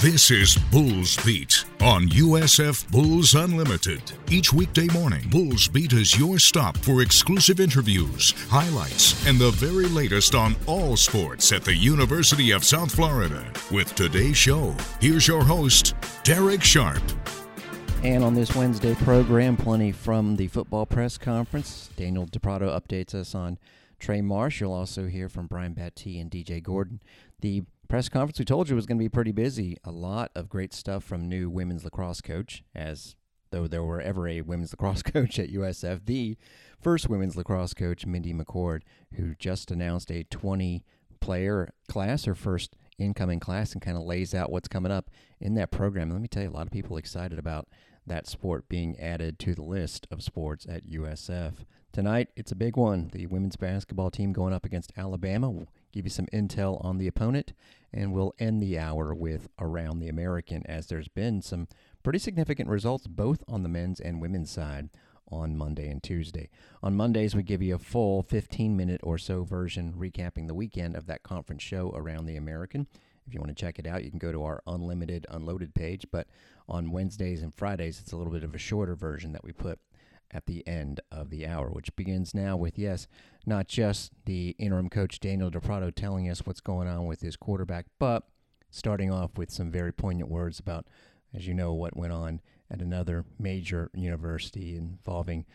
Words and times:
This 0.00 0.30
is 0.30 0.54
Bulls 0.70 1.16
Beat 1.26 1.64
on 1.80 2.06
USF 2.10 2.88
Bulls 2.88 3.34
Unlimited. 3.34 4.00
Each 4.30 4.52
weekday 4.52 4.86
morning, 4.92 5.28
Bulls 5.28 5.66
Beat 5.66 5.92
is 5.92 6.16
your 6.16 6.38
stop 6.38 6.76
for 6.78 7.02
exclusive 7.02 7.58
interviews, 7.58 8.32
highlights, 8.48 9.26
and 9.26 9.40
the 9.40 9.50
very 9.50 9.86
latest 9.86 10.36
on 10.36 10.54
all 10.66 10.96
sports 10.96 11.50
at 11.50 11.64
the 11.64 11.74
University 11.74 12.52
of 12.52 12.62
South 12.62 12.94
Florida. 12.94 13.44
With 13.72 13.92
today's 13.96 14.36
show, 14.36 14.72
here's 15.00 15.26
your 15.26 15.42
host, 15.42 15.96
Derek 16.22 16.62
Sharp. 16.62 17.02
And 18.04 18.22
on 18.22 18.34
this 18.34 18.54
Wednesday 18.54 18.94
program, 18.94 19.56
plenty 19.56 19.90
from 19.90 20.36
the 20.36 20.46
football 20.46 20.86
press 20.86 21.18
conference. 21.18 21.90
Daniel 21.96 22.26
Da 22.26 22.38
Prato 22.38 22.68
updates 22.70 23.16
us 23.16 23.34
on 23.34 23.58
Trey 23.98 24.20
Marsh. 24.20 24.60
You'll 24.60 24.74
also 24.74 25.08
hear 25.08 25.28
from 25.28 25.48
Brian 25.48 25.74
Battie 25.74 26.20
and 26.20 26.30
DJ 26.30 26.62
Gordon. 26.62 27.00
The 27.40 27.64
press 27.88 28.08
conference 28.10 28.38
we 28.38 28.44
told 28.44 28.68
you 28.68 28.76
was 28.76 28.86
going 28.86 28.98
to 28.98 29.04
be 29.04 29.08
pretty 29.08 29.32
busy. 29.32 29.76
A 29.82 29.90
lot 29.90 30.30
of 30.34 30.48
great 30.48 30.74
stuff 30.74 31.02
from 31.02 31.26
new 31.26 31.48
women's 31.48 31.84
lacrosse 31.84 32.20
coach, 32.20 32.62
as 32.74 33.16
though 33.50 33.66
there 33.66 33.82
were 33.82 34.00
ever 34.00 34.28
a 34.28 34.42
women's 34.42 34.72
lacrosse 34.72 35.02
coach 35.02 35.38
at 35.38 35.50
USF. 35.50 36.04
The 36.04 36.36
first 36.80 37.08
women's 37.08 37.36
lacrosse 37.36 37.74
coach, 37.74 38.04
Mindy 38.04 38.34
McCord, 38.34 38.82
who 39.14 39.34
just 39.34 39.70
announced 39.70 40.10
a 40.10 40.24
20 40.24 40.84
player 41.20 41.72
class, 41.88 42.26
her 42.26 42.34
first 42.34 42.76
incoming 42.98 43.40
class, 43.40 43.72
and 43.72 43.80
kind 43.80 43.96
of 43.96 44.02
lays 44.04 44.34
out 44.34 44.52
what's 44.52 44.68
coming 44.68 44.92
up 44.92 45.10
in 45.40 45.54
that 45.54 45.70
program. 45.70 46.10
let 46.10 46.20
me 46.20 46.28
tell 46.28 46.42
you, 46.42 46.50
a 46.50 46.52
lot 46.52 46.66
of 46.66 46.72
people 46.72 46.98
excited 46.98 47.38
about 47.38 47.68
that 48.06 48.26
sport 48.26 48.68
being 48.68 48.98
added 48.98 49.38
to 49.38 49.54
the 49.54 49.62
list 49.62 50.06
of 50.10 50.22
sports 50.22 50.66
at 50.68 50.86
USF. 50.86 51.54
Tonight, 51.92 52.28
it's 52.36 52.52
a 52.52 52.56
big 52.56 52.76
one. 52.76 53.08
The 53.12 53.26
women's 53.26 53.56
basketball 53.56 54.10
team 54.10 54.32
going 54.32 54.52
up 54.52 54.66
against 54.66 54.92
Alabama. 54.96 55.66
Give 55.92 56.04
you 56.04 56.10
some 56.10 56.26
intel 56.26 56.84
on 56.84 56.98
the 56.98 57.06
opponent, 57.06 57.52
and 57.92 58.12
we'll 58.12 58.34
end 58.38 58.62
the 58.62 58.78
hour 58.78 59.14
with 59.14 59.48
Around 59.58 60.00
the 60.00 60.08
American, 60.08 60.62
as 60.66 60.86
there's 60.86 61.08
been 61.08 61.40
some 61.42 61.68
pretty 62.02 62.18
significant 62.18 62.68
results 62.68 63.06
both 63.06 63.42
on 63.48 63.62
the 63.62 63.68
men's 63.68 64.00
and 64.00 64.20
women's 64.20 64.50
side 64.50 64.90
on 65.30 65.56
Monday 65.56 65.88
and 65.90 66.02
Tuesday. 66.02 66.48
On 66.82 66.96
Mondays, 66.96 67.34
we 67.34 67.42
give 67.42 67.62
you 67.62 67.74
a 67.74 67.78
full 67.78 68.22
15 68.22 68.76
minute 68.76 69.00
or 69.02 69.18
so 69.18 69.44
version 69.44 69.94
recapping 69.94 70.46
the 70.46 70.54
weekend 70.54 70.96
of 70.96 71.06
that 71.06 71.22
conference 71.22 71.62
show 71.62 71.90
Around 71.94 72.26
the 72.26 72.36
American. 72.36 72.86
If 73.26 73.34
you 73.34 73.40
want 73.40 73.54
to 73.54 73.60
check 73.60 73.78
it 73.78 73.86
out, 73.86 74.04
you 74.04 74.10
can 74.10 74.18
go 74.18 74.32
to 74.32 74.42
our 74.42 74.62
unlimited 74.66 75.26
unloaded 75.30 75.74
page. 75.74 76.06
But 76.10 76.28
on 76.68 76.92
Wednesdays 76.92 77.42
and 77.42 77.54
Fridays, 77.54 78.00
it's 78.00 78.12
a 78.12 78.16
little 78.16 78.32
bit 78.32 78.44
of 78.44 78.54
a 78.54 78.58
shorter 78.58 78.94
version 78.94 79.32
that 79.32 79.44
we 79.44 79.52
put 79.52 79.78
at 80.30 80.46
the 80.46 80.66
end 80.66 81.00
of 81.10 81.30
the 81.30 81.46
hour, 81.46 81.68
which 81.68 81.94
begins 81.96 82.34
now 82.34 82.56
with, 82.56 82.78
yes, 82.78 83.06
not 83.46 83.68
just 83.68 84.12
the 84.26 84.54
interim 84.58 84.88
coach 84.88 85.20
Daniel 85.20 85.50
Da 85.50 85.60
Prato 85.60 85.90
telling 85.90 86.28
us 86.28 86.44
what's 86.44 86.60
going 86.60 86.88
on 86.88 87.06
with 87.06 87.20
his 87.20 87.36
quarterback, 87.36 87.86
but 87.98 88.24
starting 88.70 89.10
off 89.10 89.36
with 89.36 89.50
some 89.50 89.70
very 89.70 89.92
poignant 89.92 90.30
words 90.30 90.58
about, 90.58 90.86
as 91.34 91.46
you 91.46 91.54
know, 91.54 91.72
what 91.72 91.96
went 91.96 92.12
on 92.12 92.40
at 92.70 92.82
another 92.82 93.24
major 93.38 93.90
university 93.94 94.76
involving 94.76 95.46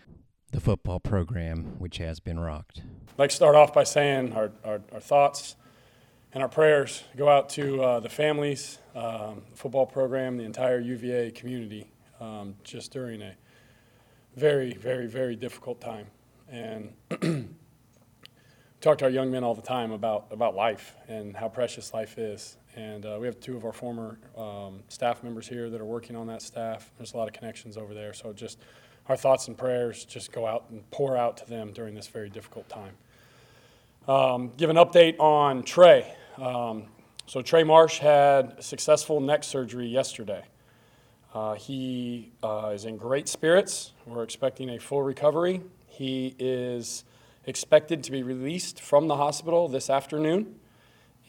the 0.51 0.59
football 0.59 0.99
program, 0.99 1.75
which 1.79 1.97
has 1.97 2.19
been 2.19 2.39
rocked. 2.39 2.81
I'd 3.09 3.19
like 3.19 3.29
to 3.29 3.35
start 3.35 3.55
off 3.55 3.73
by 3.73 3.83
saying 3.83 4.33
our, 4.33 4.51
our, 4.63 4.81
our 4.91 4.99
thoughts 4.99 5.55
and 6.31 6.41
our 6.41 6.49
prayers 6.49 7.03
go 7.15 7.29
out 7.29 7.49
to 7.49 7.81
uh, 7.81 7.99
the 7.99 8.09
families, 8.09 8.79
um, 8.95 9.43
the 9.51 9.57
football 9.57 9.85
program, 9.85 10.37
the 10.37 10.43
entire 10.43 10.79
UVA 10.79 11.31
community, 11.31 11.91
um, 12.19 12.55
just 12.63 12.91
during 12.91 13.21
a 13.21 13.35
very, 14.35 14.73
very, 14.73 15.07
very 15.07 15.35
difficult 15.35 15.79
time. 15.81 16.07
And 16.49 16.93
talk 18.81 18.97
to 18.99 19.05
our 19.05 19.11
young 19.11 19.31
men 19.31 19.43
all 19.43 19.55
the 19.55 19.61
time 19.61 19.91
about, 19.91 20.27
about 20.31 20.55
life 20.55 20.95
and 21.07 21.35
how 21.35 21.47
precious 21.49 21.93
life 21.93 22.17
is. 22.17 22.57
And 22.75 23.05
uh, 23.05 23.17
we 23.19 23.27
have 23.27 23.39
two 23.39 23.55
of 23.55 23.65
our 23.65 23.71
former 23.71 24.17
um, 24.35 24.81
staff 24.89 25.23
members 25.23 25.47
here 25.47 25.69
that 25.69 25.79
are 25.79 25.85
working 25.85 26.15
on 26.15 26.27
that 26.27 26.41
staff. 26.41 26.91
There's 26.97 27.13
a 27.13 27.17
lot 27.17 27.27
of 27.27 27.33
connections 27.33 27.77
over 27.77 27.93
there. 27.93 28.13
So 28.13 28.33
just 28.33 28.59
our 29.07 29.15
thoughts 29.15 29.47
and 29.47 29.57
prayers 29.57 30.05
just 30.05 30.31
go 30.31 30.47
out 30.47 30.65
and 30.69 30.89
pour 30.91 31.15
out 31.17 31.37
to 31.37 31.45
them 31.45 31.71
during 31.71 31.93
this 31.93 32.07
very 32.07 32.29
difficult 32.29 32.67
time. 32.69 32.93
Um, 34.07 34.51
give 34.57 34.69
an 34.69 34.75
update 34.75 35.19
on 35.19 35.63
Trey. 35.63 36.13
Um, 36.37 36.87
so 37.25 37.41
Trey 37.41 37.63
Marsh 37.63 37.99
had 37.99 38.61
successful 38.63 39.21
neck 39.21 39.43
surgery 39.43 39.87
yesterday. 39.87 40.43
Uh, 41.33 41.55
he 41.55 42.31
uh, 42.43 42.71
is 42.73 42.85
in 42.85 42.95
great 42.95 43.27
spirits. 43.27 43.93
We're 44.05 44.23
expecting 44.23 44.69
a 44.69 44.79
full 44.79 45.01
recovery. 45.01 45.61
He 45.87 46.35
is 46.37 47.03
expected 47.45 48.03
to 48.03 48.11
be 48.11 48.21
released 48.21 48.79
from 48.79 49.07
the 49.07 49.17
hospital 49.17 49.67
this 49.67 49.89
afternoon 49.89 50.55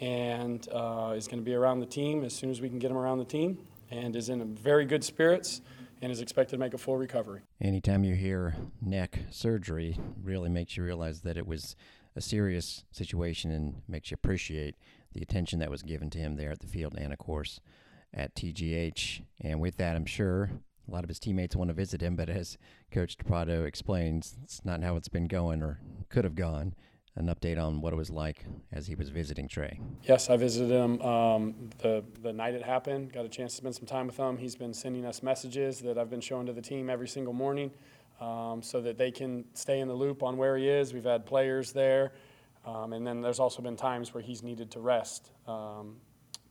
and 0.00 0.68
uh, 0.72 1.14
is 1.16 1.26
going 1.26 1.38
to 1.38 1.44
be 1.44 1.54
around 1.54 1.80
the 1.80 1.86
team 1.86 2.24
as 2.24 2.34
soon 2.34 2.50
as 2.50 2.60
we 2.60 2.68
can 2.68 2.78
get 2.78 2.90
him 2.90 2.96
around 2.96 3.18
the 3.18 3.24
team 3.24 3.58
and 3.90 4.14
is 4.14 4.28
in 4.28 4.54
very 4.54 4.84
good 4.84 5.02
spirits 5.02 5.62
and 6.02 6.12
is 6.12 6.20
expected 6.20 6.56
to 6.56 6.60
make 6.60 6.74
a 6.74 6.78
full 6.78 6.96
recovery. 6.96 7.40
Anytime 7.60 8.04
you 8.04 8.14
hear 8.14 8.54
neck 8.82 9.20
surgery, 9.30 9.98
really 10.22 10.50
makes 10.50 10.76
you 10.76 10.84
realize 10.84 11.22
that 11.22 11.38
it 11.38 11.46
was 11.46 11.76
a 12.14 12.20
serious 12.20 12.84
situation 12.92 13.50
and 13.50 13.82
makes 13.88 14.10
you 14.10 14.16
appreciate 14.16 14.76
the 15.14 15.22
attention 15.22 15.60
that 15.60 15.70
was 15.70 15.82
given 15.82 16.10
to 16.10 16.18
him 16.18 16.36
there 16.36 16.50
at 16.50 16.60
the 16.60 16.66
field 16.66 16.94
and, 16.98 17.12
of 17.12 17.18
course, 17.18 17.60
at 18.14 18.34
TGH. 18.34 19.22
And 19.40 19.60
with 19.60 19.76
that, 19.76 19.96
I'm 19.96 20.06
sure 20.06 20.50
a 20.88 20.90
lot 20.90 21.04
of 21.04 21.08
his 21.08 21.18
teammates 21.18 21.56
want 21.56 21.68
to 21.68 21.74
visit 21.74 22.02
him, 22.02 22.16
but 22.16 22.28
as 22.28 22.58
Coach 22.90 23.16
Da 23.16 23.24
Prato 23.26 23.64
explains, 23.64 24.36
it's 24.42 24.64
not 24.64 24.82
how 24.82 24.96
it's 24.96 25.08
been 25.08 25.26
going 25.26 25.62
or 25.62 25.80
could 26.08 26.24
have 26.24 26.34
gone. 26.34 26.74
An 27.16 27.26
update 27.26 27.64
on 27.64 27.80
what 27.80 27.92
it 27.92 27.96
was 27.96 28.10
like 28.10 28.44
as 28.72 28.88
he 28.88 28.96
was 28.96 29.08
visiting 29.08 29.46
Trey. 29.46 29.78
Yes, 30.02 30.30
I 30.30 30.36
visited 30.36 30.72
him 30.72 31.00
um, 31.00 31.70
the, 31.78 32.02
the 32.22 32.32
night 32.32 32.54
it 32.54 32.62
happened. 32.64 33.12
Got 33.12 33.24
a 33.24 33.28
chance 33.28 33.52
to 33.52 33.58
spend 33.58 33.76
some 33.76 33.86
time 33.86 34.08
with 34.08 34.16
him. 34.16 34.36
He's 34.36 34.56
been 34.56 34.74
sending 34.74 35.04
us 35.04 35.22
messages 35.22 35.78
that 35.82 35.96
I've 35.96 36.10
been 36.10 36.20
showing 36.20 36.46
to 36.46 36.52
the 36.52 36.60
team 36.60 36.90
every 36.90 37.06
single 37.06 37.32
morning 37.32 37.70
um, 38.20 38.62
so 38.62 38.80
that 38.80 38.98
they 38.98 39.12
can 39.12 39.44
stay 39.54 39.78
in 39.78 39.86
the 39.86 39.94
loop 39.94 40.24
on 40.24 40.36
where 40.36 40.56
he 40.56 40.68
is. 40.68 40.92
We've 40.92 41.04
had 41.04 41.24
players 41.24 41.70
there. 41.70 42.14
Um, 42.66 42.92
and 42.92 43.06
then 43.06 43.20
there's 43.20 43.38
also 43.38 43.62
been 43.62 43.76
times 43.76 44.12
where 44.12 44.22
he's 44.22 44.42
needed 44.42 44.72
to 44.72 44.80
rest. 44.80 45.30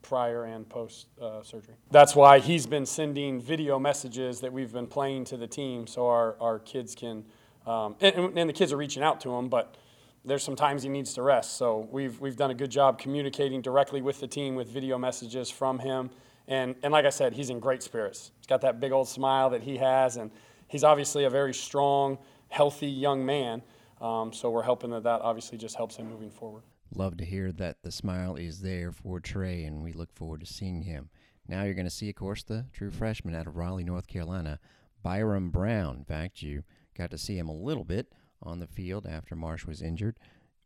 Prior 0.04 0.44
and 0.44 0.68
post 0.68 1.06
uh, 1.20 1.42
surgery. 1.42 1.74
That's 1.90 2.14
why 2.14 2.38
he's 2.38 2.66
been 2.66 2.84
sending 2.84 3.40
video 3.40 3.78
messages 3.78 4.38
that 4.40 4.52
we've 4.52 4.72
been 4.72 4.86
playing 4.86 5.24
to 5.26 5.38
the 5.38 5.46
team 5.46 5.86
so 5.86 6.06
our, 6.06 6.36
our 6.40 6.58
kids 6.58 6.94
can, 6.94 7.24
um, 7.66 7.96
and, 8.02 8.38
and, 8.38 8.48
the 8.48 8.52
kids 8.52 8.70
are 8.70 8.76
reaching 8.76 9.02
out 9.02 9.18
to 9.22 9.34
him, 9.34 9.48
but 9.48 9.78
there's 10.22 10.42
some 10.42 10.56
times 10.56 10.82
he 10.82 10.90
needs 10.90 11.14
to 11.14 11.22
rest. 11.22 11.56
So 11.56 11.88
we've, 11.90 12.20
we've 12.20 12.36
done 12.36 12.50
a 12.50 12.54
good 12.54 12.70
job 12.70 12.98
communicating 12.98 13.62
directly 13.62 14.02
with 14.02 14.20
the 14.20 14.26
team 14.26 14.54
with 14.54 14.68
video 14.68 14.98
messages 14.98 15.50
from 15.50 15.78
him. 15.78 16.10
And, 16.48 16.74
and 16.82 16.92
like 16.92 17.06
I 17.06 17.10
said, 17.10 17.32
he's 17.32 17.48
in 17.48 17.58
great 17.58 17.82
spirits. 17.82 18.30
He's 18.36 18.46
got 18.46 18.60
that 18.60 18.80
big 18.80 18.92
old 18.92 19.08
smile 19.08 19.48
that 19.50 19.62
he 19.62 19.78
has, 19.78 20.18
and 20.18 20.30
he's 20.68 20.84
obviously 20.84 21.24
a 21.24 21.30
very 21.30 21.54
strong, 21.54 22.18
healthy 22.50 22.88
young 22.88 23.24
man. 23.24 23.62
Um, 24.02 24.34
so 24.34 24.50
we're 24.50 24.62
hoping 24.62 24.90
that 24.90 25.04
that 25.04 25.22
obviously 25.22 25.56
just 25.56 25.76
helps 25.76 25.96
him 25.96 26.10
moving 26.10 26.30
forward 26.30 26.62
love 26.96 27.16
to 27.16 27.24
hear 27.24 27.52
that 27.52 27.82
the 27.82 27.90
smile 27.90 28.36
is 28.36 28.60
there 28.60 28.92
for 28.92 29.20
Trey, 29.20 29.64
and 29.64 29.82
we 29.82 29.92
look 29.92 30.12
forward 30.12 30.40
to 30.40 30.46
seeing 30.46 30.82
him. 30.82 31.08
Now 31.48 31.62
you're 31.64 31.74
going 31.74 31.86
to 31.86 31.90
see, 31.90 32.08
of 32.08 32.14
course, 32.14 32.42
the 32.42 32.66
true 32.72 32.90
freshman 32.90 33.34
out 33.34 33.46
of 33.46 33.56
Raleigh, 33.56 33.84
North 33.84 34.06
Carolina, 34.06 34.60
Byrum 35.04 35.52
Brown. 35.52 35.96
In 35.96 36.04
fact, 36.04 36.42
you 36.42 36.64
got 36.96 37.10
to 37.10 37.18
see 37.18 37.36
him 37.36 37.48
a 37.48 37.54
little 37.54 37.84
bit 37.84 38.12
on 38.42 38.60
the 38.60 38.66
field 38.66 39.06
after 39.06 39.36
Marsh 39.36 39.66
was 39.66 39.82
injured. 39.82 40.18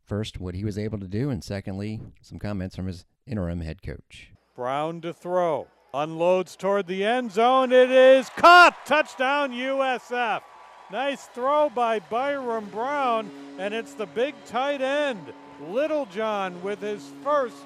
First, 0.03 0.39
what 0.39 0.55
he 0.55 0.63
was 0.63 0.77
able 0.77 0.99
to 0.99 1.07
do, 1.07 1.29
and 1.29 1.43
secondly, 1.43 2.01
some 2.21 2.39
comments 2.39 2.75
from 2.75 2.87
his 2.87 3.05
interim 3.27 3.61
head 3.61 3.81
coach. 3.81 4.31
Brown 4.55 5.01
to 5.01 5.13
throw. 5.13 5.67
Unloads 5.93 6.55
toward 6.55 6.87
the 6.87 7.03
end 7.03 7.31
zone. 7.31 7.71
It 7.71 7.91
is 7.91 8.29
caught. 8.29 8.85
Touchdown, 8.85 9.51
USF. 9.51 10.41
Nice 10.91 11.25
throw 11.27 11.69
by 11.69 11.99
Byrum 11.99 12.69
Brown, 12.71 13.29
and 13.59 13.73
it's 13.73 13.93
the 13.93 14.07
big 14.07 14.33
tight 14.45 14.81
end 14.81 15.33
Littlejohn 15.59 16.61
with 16.61 16.81
his 16.81 17.03
first 17.23 17.65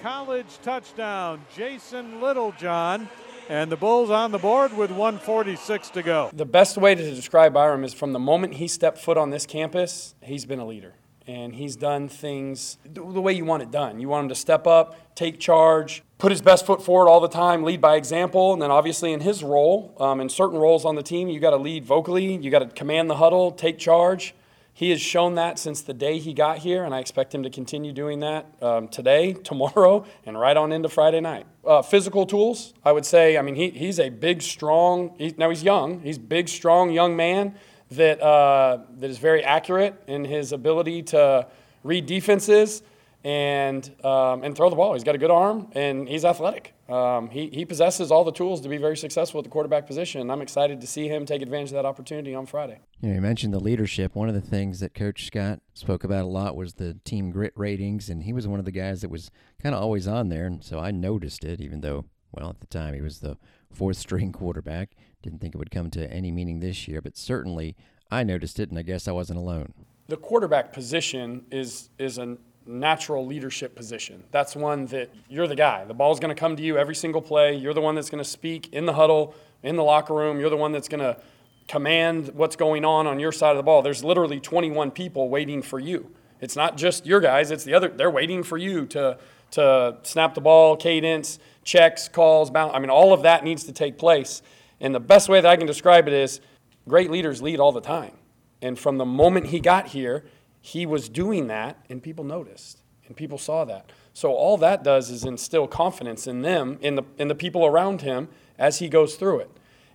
college 0.00 0.58
touchdown. 0.62 1.40
Jason 1.54 2.20
Littlejohn. 2.20 3.08
And 3.48 3.70
the 3.70 3.76
Bulls 3.76 4.08
on 4.08 4.32
the 4.32 4.38
board 4.38 4.74
with 4.74 4.90
146 4.90 5.90
to 5.90 6.02
go. 6.02 6.30
The 6.32 6.46
best 6.46 6.78
way 6.78 6.94
to 6.94 7.14
describe 7.14 7.52
Byrum 7.52 7.84
is 7.84 7.92
from 7.92 8.14
the 8.14 8.18
moment 8.18 8.54
he 8.54 8.68
stepped 8.68 8.98
foot 8.98 9.18
on 9.18 9.30
this 9.30 9.44
campus, 9.44 10.14
he's 10.22 10.46
been 10.46 10.58
a 10.58 10.66
leader. 10.66 10.94
And 11.26 11.54
he's 11.54 11.76
done 11.76 12.08
things 12.08 12.76
the 12.84 13.02
way 13.02 13.32
you 13.32 13.46
want 13.46 13.62
it 13.62 13.70
done. 13.70 13.98
You 13.98 14.08
want 14.08 14.24
him 14.24 14.28
to 14.28 14.34
step 14.34 14.66
up, 14.66 15.14
take 15.14 15.40
charge, 15.40 16.02
put 16.18 16.30
his 16.30 16.42
best 16.42 16.66
foot 16.66 16.82
forward 16.82 17.08
all 17.08 17.20
the 17.20 17.28
time, 17.28 17.62
lead 17.62 17.80
by 17.80 17.96
example. 17.96 18.52
And 18.52 18.60
then, 18.60 18.70
obviously, 18.70 19.12
in 19.12 19.20
his 19.20 19.42
role, 19.42 19.94
um, 19.98 20.20
in 20.20 20.28
certain 20.28 20.58
roles 20.58 20.84
on 20.84 20.96
the 20.96 21.02
team, 21.02 21.28
you 21.28 21.40
got 21.40 21.50
to 21.50 21.56
lead 21.56 21.86
vocally, 21.86 22.36
you 22.36 22.50
got 22.50 22.58
to 22.58 22.66
command 22.66 23.08
the 23.08 23.16
huddle, 23.16 23.50
take 23.50 23.78
charge. 23.78 24.34
He 24.76 24.90
has 24.90 25.00
shown 25.00 25.36
that 25.36 25.58
since 25.58 25.82
the 25.82 25.94
day 25.94 26.18
he 26.18 26.34
got 26.34 26.58
here, 26.58 26.84
and 26.84 26.92
I 26.92 26.98
expect 26.98 27.34
him 27.34 27.44
to 27.44 27.50
continue 27.50 27.92
doing 27.92 28.20
that 28.20 28.46
um, 28.60 28.88
today, 28.88 29.32
tomorrow, 29.44 30.04
and 30.26 30.38
right 30.38 30.56
on 30.56 30.72
into 30.72 30.88
Friday 30.88 31.20
night. 31.20 31.46
Uh, 31.64 31.80
physical 31.80 32.26
tools, 32.26 32.74
I 32.84 32.92
would 32.92 33.06
say, 33.06 33.38
I 33.38 33.42
mean, 33.42 33.54
he, 33.54 33.70
he's 33.70 33.98
a 33.98 34.10
big, 34.10 34.42
strong, 34.42 35.14
he, 35.16 35.34
now 35.38 35.48
he's 35.48 35.62
young, 35.62 36.00
he's 36.00 36.18
big, 36.18 36.48
strong 36.48 36.90
young 36.90 37.16
man 37.16 37.54
that, 37.92 38.20
uh, 38.20 38.80
that 38.98 39.08
is 39.08 39.18
very 39.18 39.42
accurate 39.42 40.02
in 40.06 40.24
his 40.24 40.52
ability 40.52 41.04
to 41.04 41.46
read 41.84 42.06
defenses 42.06 42.82
and 43.24 43.90
um, 44.04 44.44
and 44.44 44.54
throw 44.54 44.68
the 44.70 44.76
ball. 44.76 44.92
He's 44.92 45.04
got 45.04 45.14
a 45.14 45.18
good 45.18 45.30
arm 45.30 45.68
and 45.72 46.08
he's 46.08 46.24
athletic. 46.24 46.73
Um, 46.88 47.30
he 47.30 47.48
he 47.48 47.64
possesses 47.64 48.10
all 48.10 48.24
the 48.24 48.32
tools 48.32 48.60
to 48.60 48.68
be 48.68 48.76
very 48.76 48.96
successful 48.96 49.38
at 49.38 49.44
the 49.44 49.50
quarterback 49.50 49.86
position. 49.86 50.20
And 50.20 50.30
I'm 50.30 50.42
excited 50.42 50.80
to 50.80 50.86
see 50.86 51.08
him 51.08 51.24
take 51.24 51.40
advantage 51.40 51.70
of 51.70 51.76
that 51.76 51.86
opportunity 51.86 52.34
on 52.34 52.46
Friday. 52.46 52.80
You, 53.00 53.08
know, 53.08 53.14
you 53.14 53.20
mentioned 53.20 53.54
the 53.54 53.60
leadership. 53.60 54.14
One 54.14 54.28
of 54.28 54.34
the 54.34 54.40
things 54.40 54.80
that 54.80 54.94
Coach 54.94 55.26
Scott 55.26 55.60
spoke 55.72 56.04
about 56.04 56.24
a 56.24 56.28
lot 56.28 56.56
was 56.56 56.74
the 56.74 56.94
team 57.04 57.30
grit 57.30 57.52
ratings, 57.56 58.10
and 58.10 58.24
he 58.24 58.32
was 58.32 58.46
one 58.46 58.58
of 58.58 58.66
the 58.66 58.70
guys 58.70 59.00
that 59.00 59.10
was 59.10 59.30
kind 59.62 59.74
of 59.74 59.80
always 59.80 60.06
on 60.06 60.28
there. 60.28 60.46
And 60.46 60.62
so 60.62 60.78
I 60.78 60.90
noticed 60.90 61.44
it, 61.44 61.60
even 61.60 61.80
though 61.80 62.04
well 62.32 62.50
at 62.50 62.60
the 62.60 62.66
time 62.66 62.94
he 62.94 63.00
was 63.00 63.20
the 63.20 63.36
fourth 63.70 63.96
string 63.96 64.32
quarterback. 64.40 64.90
Didn't 65.22 65.40
think 65.40 65.54
it 65.54 65.58
would 65.58 65.70
come 65.70 65.90
to 65.90 66.12
any 66.12 66.30
meaning 66.30 66.60
this 66.60 66.86
year, 66.86 67.00
but 67.00 67.16
certainly 67.16 67.76
I 68.10 68.22
noticed 68.24 68.60
it, 68.60 68.68
and 68.68 68.78
I 68.78 68.82
guess 68.82 69.08
I 69.08 69.12
wasn't 69.12 69.38
alone. 69.38 69.72
The 70.06 70.16
quarterback 70.16 70.72
position 70.72 71.46
is 71.50 71.88
is 71.98 72.18
a 72.18 72.36
natural 72.66 73.26
leadership 73.26 73.74
position. 73.74 74.24
That's 74.30 74.56
one 74.56 74.86
that 74.86 75.10
you're 75.28 75.46
the 75.46 75.56
guy. 75.56 75.84
The 75.84 75.94
ball's 75.94 76.20
going 76.20 76.34
to 76.34 76.38
come 76.38 76.56
to 76.56 76.62
you 76.62 76.78
every 76.78 76.94
single 76.94 77.20
play. 77.20 77.54
You're 77.54 77.74
the 77.74 77.80
one 77.80 77.94
that's 77.94 78.10
going 78.10 78.22
to 78.22 78.28
speak 78.28 78.72
in 78.72 78.86
the 78.86 78.94
huddle, 78.94 79.34
in 79.62 79.76
the 79.76 79.84
locker 79.84 80.14
room. 80.14 80.40
You're 80.40 80.50
the 80.50 80.56
one 80.56 80.72
that's 80.72 80.88
going 80.88 81.00
to 81.00 81.20
command 81.68 82.28
what's 82.34 82.56
going 82.56 82.84
on 82.84 83.06
on 83.06 83.18
your 83.18 83.32
side 83.32 83.50
of 83.50 83.56
the 83.56 83.62
ball. 83.62 83.82
There's 83.82 84.04
literally 84.04 84.40
21 84.40 84.90
people 84.90 85.28
waiting 85.28 85.62
for 85.62 85.78
you. 85.78 86.10
It's 86.40 86.56
not 86.56 86.76
just 86.76 87.06
your 87.06 87.20
guys, 87.20 87.50
it's 87.50 87.64
the 87.64 87.74
other 87.74 87.88
they're 87.88 88.10
waiting 88.10 88.42
for 88.42 88.58
you 88.58 88.86
to 88.86 89.18
to 89.52 89.96
snap 90.02 90.34
the 90.34 90.40
ball, 90.40 90.76
cadence, 90.76 91.38
checks, 91.62 92.08
calls, 92.08 92.50
bounce. 92.50 92.72
I 92.74 92.80
mean 92.80 92.90
all 92.90 93.12
of 93.12 93.22
that 93.22 93.44
needs 93.44 93.64
to 93.64 93.72
take 93.72 93.98
place. 93.98 94.42
And 94.80 94.94
the 94.94 95.00
best 95.00 95.28
way 95.28 95.40
that 95.40 95.48
I 95.48 95.56
can 95.56 95.66
describe 95.66 96.06
it 96.08 96.12
is 96.12 96.40
great 96.88 97.10
leaders 97.10 97.40
lead 97.40 97.60
all 97.60 97.72
the 97.72 97.80
time. 97.80 98.12
And 98.60 98.78
from 98.78 98.98
the 98.98 99.04
moment 99.04 99.46
he 99.46 99.60
got 99.60 99.88
here, 99.88 100.24
he 100.64 100.86
was 100.86 101.10
doing 101.10 101.48
that 101.48 101.76
and 101.90 102.02
people 102.02 102.24
noticed 102.24 102.80
and 103.06 103.14
people 103.14 103.36
saw 103.36 103.66
that. 103.66 103.92
So 104.14 104.32
all 104.32 104.56
that 104.56 104.82
does 104.82 105.10
is 105.10 105.22
instill 105.22 105.68
confidence 105.68 106.26
in 106.26 106.40
them, 106.40 106.78
in 106.80 106.94
the 106.94 107.02
in 107.18 107.28
the 107.28 107.34
people 107.34 107.66
around 107.66 108.00
him 108.00 108.28
as 108.58 108.78
he 108.78 108.88
goes 108.88 109.16
through 109.16 109.40
it. 109.40 109.50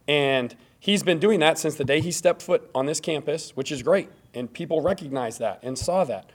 And 0.08 0.56
he's 0.80 1.02
been 1.02 1.18
doing 1.18 1.40
that 1.40 1.58
since 1.58 1.74
the 1.74 1.84
day 1.84 2.02
he 2.02 2.12
stepped 2.12 2.44
foot 2.44 2.70
on 2.76 2.86
this 2.86 3.00
campus, 3.00 3.56
which 3.56 3.72
is 3.72 3.82
great. 3.82 4.10
And 4.36 4.54
people 4.54 4.80
recognized 4.80 5.40
that 5.40 5.60
and 5.64 5.76
saw 5.76 6.04
that. 6.04 6.30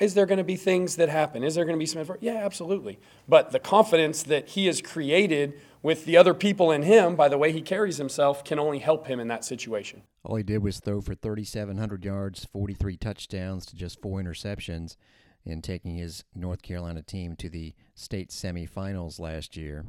Is 0.00 0.14
there 0.14 0.24
going 0.24 0.38
to 0.38 0.44
be 0.44 0.56
things 0.56 0.96
that 0.96 1.10
happen? 1.10 1.44
Is 1.44 1.54
there 1.54 1.64
going 1.64 1.76
to 1.76 1.78
be 1.78 1.86
some 1.86 2.00
effort? 2.00 2.20
Yeah, 2.22 2.36
absolutely. 2.36 2.98
But 3.28 3.52
the 3.52 3.58
confidence 3.58 4.22
that 4.24 4.48
he 4.48 4.66
has 4.66 4.80
created 4.80 5.60
with 5.82 6.06
the 6.06 6.16
other 6.16 6.32
people 6.32 6.70
in 6.70 6.82
him 6.82 7.16
by 7.16 7.28
the 7.28 7.36
way 7.36 7.52
he 7.52 7.60
carries 7.60 7.98
himself 7.98 8.42
can 8.42 8.58
only 8.58 8.78
help 8.78 9.06
him 9.06 9.20
in 9.20 9.28
that 9.28 9.44
situation. 9.44 10.02
All 10.24 10.36
he 10.36 10.42
did 10.42 10.62
was 10.62 10.80
throw 10.80 11.02
for 11.02 11.14
3,700 11.14 12.04
yards, 12.04 12.46
43 12.46 12.96
touchdowns 12.96 13.66
to 13.66 13.76
just 13.76 14.00
four 14.00 14.20
interceptions 14.20 14.96
in 15.44 15.62
taking 15.62 15.96
his 15.96 16.24
North 16.34 16.62
Carolina 16.62 17.02
team 17.02 17.36
to 17.36 17.48
the 17.48 17.74
state 17.94 18.30
semifinals 18.30 19.20
last 19.20 19.56
year. 19.56 19.84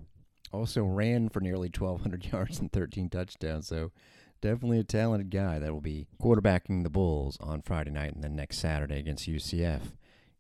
Also 0.52 0.84
ran 0.84 1.30
for 1.30 1.40
nearly 1.40 1.70
1,200 1.70 2.26
yards 2.32 2.60
and 2.60 2.72
13 2.72 3.10
touchdowns. 3.10 3.68
So 3.68 3.92
definitely 4.42 4.80
a 4.80 4.84
talented 4.84 5.30
guy 5.30 5.60
that 5.60 5.72
will 5.72 5.82
be 5.82 6.08
quarterbacking 6.22 6.84
the 6.84 6.90
Bulls 6.90 7.38
on 7.40 7.62
Friday 7.62 7.92
night 7.92 8.14
and 8.14 8.24
then 8.24 8.36
next 8.36 8.58
Saturday 8.58 9.00
against 9.00 9.30
UCF. 9.30 9.82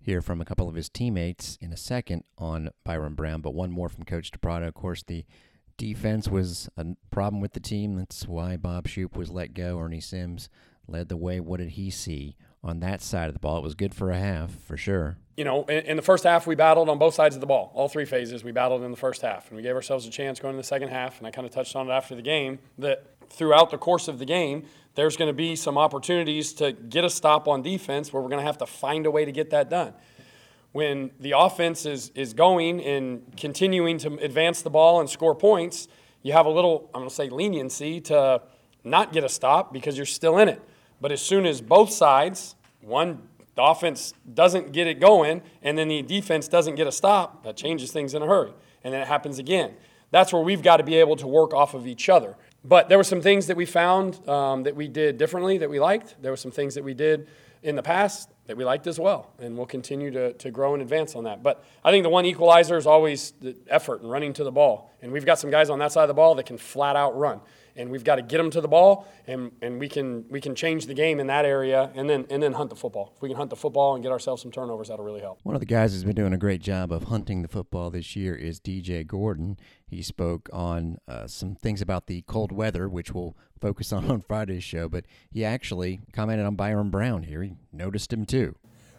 Hear 0.03 0.23
from 0.23 0.41
a 0.41 0.45
couple 0.45 0.67
of 0.67 0.73
his 0.73 0.89
teammates 0.89 1.59
in 1.61 1.71
a 1.71 1.77
second 1.77 2.23
on 2.35 2.71
Byrum 2.83 3.15
Brown, 3.15 3.41
but 3.41 3.53
one 3.53 3.69
more 3.69 3.87
from 3.87 4.03
Coach 4.03 4.31
Da 4.31 4.37
Prato. 4.41 4.67
Of 4.67 4.73
course, 4.73 5.03
the 5.03 5.25
defense 5.77 6.27
was 6.27 6.69
a 6.75 6.85
problem 7.11 7.39
with 7.39 7.53
the 7.53 7.59
team. 7.59 7.97
That's 7.97 8.27
why 8.27 8.57
Bob 8.57 8.87
Shoop 8.87 9.15
was 9.15 9.29
let 9.29 9.53
go. 9.53 9.79
Ernie 9.79 10.01
Sims 10.01 10.49
led 10.87 11.07
the 11.07 11.17
way. 11.17 11.39
What 11.39 11.59
did 11.59 11.69
he 11.69 11.91
see 11.91 12.35
on 12.63 12.79
that 12.79 13.03
side 13.03 13.27
of 13.27 13.33
the 13.33 13.39
ball? 13.39 13.59
It 13.59 13.63
was 13.63 13.75
good 13.75 13.93
for 13.93 14.09
a 14.09 14.17
half, 14.17 14.51
for 14.51 14.75
sure. 14.75 15.17
You 15.37 15.43
know, 15.43 15.65
in, 15.65 15.85
in, 15.85 15.97
the 15.97 16.03
first 16.03 16.23
half, 16.23 16.47
we 16.47 16.55
battled 16.55 16.89
on 16.89 16.97
both 16.97 17.13
sides 17.13 17.35
of 17.35 17.41
the 17.41 17.47
ball. 17.47 17.71
All 17.75 17.87
three 17.87 18.05
phases, 18.05 18.43
we 18.43 18.51
battled 18.51 18.81
in 18.81 18.89
the 18.89 18.97
first 18.97 19.21
half. 19.21 19.49
And 19.49 19.55
we 19.55 19.61
gave 19.61 19.75
ourselves 19.75 20.07
a 20.07 20.09
chance 20.09 20.39
going 20.39 20.53
in 20.53 20.57
the 20.57 20.63
second 20.63 20.89
half. 20.89 21.19
And 21.19 21.27
I 21.27 21.31
kind 21.31 21.45
of 21.45 21.53
touched 21.53 21.75
on 21.75 21.87
it 21.89 21.91
after 21.91 22.15
the 22.15 22.23
game 22.23 22.57
that 22.79 23.10
throughout 23.31 23.71
the 23.71 23.77
course 23.77 24.07
of 24.07 24.19
the 24.19 24.25
game, 24.25 24.65
there's 24.95 25.17
going 25.17 25.29
to 25.29 25.33
be 25.33 25.55
some 25.55 25.77
opportunities 25.77 26.53
to 26.53 26.73
get 26.73 27.03
a 27.03 27.09
stop 27.09 27.47
on 27.47 27.61
defense 27.61 28.11
where 28.11 28.21
we're 28.21 28.29
going 28.29 28.41
to 28.41 28.45
have 28.45 28.57
to 28.57 28.65
find 28.65 29.05
a 29.05 29.11
way 29.11 29.25
to 29.25 29.31
get 29.31 29.49
that 29.51 29.69
done 29.69 29.93
when 30.71 31.11
the 31.19 31.37
offense 31.37 31.85
is, 31.85 32.11
is 32.15 32.33
going 32.33 32.81
and 32.83 33.21
continuing 33.35 33.97
to 33.99 34.13
advance 34.15 34.61
the 34.61 34.69
ball 34.69 34.99
and 34.99 35.09
score 35.09 35.35
points, 35.35 35.87
you 36.23 36.33
have 36.33 36.45
a 36.45 36.49
little, 36.49 36.89
I'm 36.93 37.01
going 37.01 37.09
to 37.09 37.15
say, 37.15 37.29
leniency 37.29 37.99
to 38.01 38.41
not 38.83 39.11
get 39.11 39.23
a 39.23 39.29
stop 39.29 39.73
because 39.73 39.97
you're 39.97 40.05
still 40.05 40.37
in 40.37 40.47
it. 40.47 40.61
But 41.01 41.11
as 41.11 41.21
soon 41.21 41.45
as 41.45 41.61
both 41.61 41.91
sides, 41.91 42.55
one, 42.81 43.27
the 43.55 43.63
offense 43.63 44.13
doesn't 44.33 44.71
get 44.71 44.87
it 44.87 44.99
going, 44.99 45.41
and 45.61 45.77
then 45.77 45.87
the 45.87 46.01
defense 46.03 46.47
doesn't 46.47 46.75
get 46.75 46.87
a 46.87 46.91
stop, 46.91 47.43
that 47.43 47.57
changes 47.57 47.91
things 47.91 48.13
in 48.13 48.21
a 48.21 48.27
hurry. 48.27 48.53
And 48.83 48.93
then 48.93 49.01
it 49.01 49.07
happens 49.07 49.39
again. 49.39 49.73
That's 50.11 50.31
where 50.31 50.41
we've 50.41 50.61
got 50.61 50.77
to 50.77 50.83
be 50.83 50.95
able 50.95 51.15
to 51.17 51.27
work 51.27 51.53
off 51.53 51.73
of 51.73 51.85
each 51.85 52.07
other. 52.07 52.35
But 52.63 52.89
there 52.89 52.97
were 52.97 53.03
some 53.03 53.21
things 53.21 53.47
that 53.47 53.57
we 53.57 53.65
found 53.65 54.27
um, 54.27 54.63
that 54.63 54.75
we 54.75 54.87
did 54.87 55.17
differently 55.17 55.57
that 55.59 55.69
we 55.69 55.79
liked. 55.79 56.21
There 56.21 56.31
were 56.31 56.37
some 56.37 56.51
things 56.51 56.75
that 56.75 56.83
we 56.83 56.93
did 56.93 57.27
in 57.63 57.75
the 57.75 57.83
past 57.83 58.29
that 58.47 58.57
we 58.57 58.65
liked 58.65 58.87
as 58.87 58.99
well, 58.99 59.31
and 59.39 59.57
we'll 59.57 59.65
continue 59.65 60.11
to, 60.11 60.33
to 60.33 60.51
grow 60.51 60.73
and 60.73 60.81
advance 60.81 61.15
on 61.15 61.23
that. 61.23 61.41
But 61.41 61.63
I 61.83 61.91
think 61.91 62.03
the 62.03 62.09
one 62.09 62.25
equalizer 62.25 62.77
is 62.77 62.85
always 62.85 63.31
the 63.41 63.55
effort 63.67 64.01
and 64.01 64.11
running 64.11 64.33
to 64.33 64.43
the 64.43 64.51
ball. 64.51 64.90
And 65.01 65.11
we've 65.11 65.25
got 65.25 65.39
some 65.39 65.49
guys 65.49 65.69
on 65.69 65.79
that 65.79 65.91
side 65.91 66.03
of 66.03 66.07
the 66.09 66.13
ball 66.13 66.35
that 66.35 66.45
can 66.45 66.57
flat 66.57 66.95
out 66.95 67.17
run. 67.17 67.41
And 67.75 67.89
we've 67.89 68.03
got 68.03 68.15
to 68.15 68.21
get 68.21 68.37
them 68.37 68.51
to 68.51 68.59
the 68.59 68.67
ball, 68.67 69.07
and, 69.27 69.53
and 69.61 69.79
we, 69.79 69.87
can, 69.87 70.25
we 70.29 70.41
can 70.41 70.55
change 70.55 70.87
the 70.87 70.93
game 70.93 71.21
in 71.21 71.27
that 71.27 71.45
area 71.45 71.89
and 71.95 72.09
then, 72.09 72.25
and 72.29 72.43
then 72.43 72.51
hunt 72.51 72.69
the 72.69 72.75
football. 72.75 73.13
If 73.15 73.21
we 73.21 73.29
can 73.29 73.37
hunt 73.37 73.49
the 73.49 73.55
football 73.55 73.95
and 73.95 74.03
get 74.03 74.11
ourselves 74.11 74.41
some 74.41 74.51
turnovers, 74.51 74.89
that'll 74.89 75.05
really 75.05 75.21
help. 75.21 75.39
One 75.43 75.55
of 75.55 75.61
the 75.61 75.65
guys 75.65 75.93
who's 75.93 76.03
been 76.03 76.15
doing 76.15 76.33
a 76.33 76.37
great 76.37 76.61
job 76.61 76.91
of 76.91 77.05
hunting 77.05 77.43
the 77.43 77.47
football 77.47 77.89
this 77.89 78.13
year 78.13 78.35
is 78.35 78.59
DJ 78.59 79.07
Gordon. 79.07 79.57
He 79.87 80.01
spoke 80.01 80.49
on 80.51 80.97
uh, 81.07 81.27
some 81.27 81.55
things 81.55 81.81
about 81.81 82.07
the 82.07 82.23
cold 82.23 82.51
weather, 82.51 82.89
which 82.89 83.13
we'll 83.13 83.37
focus 83.61 83.93
on 83.93 84.11
on 84.11 84.19
Friday's 84.21 84.65
show, 84.65 84.89
but 84.89 85.05
he 85.31 85.45
actually 85.45 86.01
commented 86.11 86.45
on 86.45 86.57
Byrum 86.57 86.91
Brown 86.91 87.23
here. 87.23 87.41
He 87.41 87.53
noticed 87.71 88.11
him 88.11 88.25
too. 88.25 88.55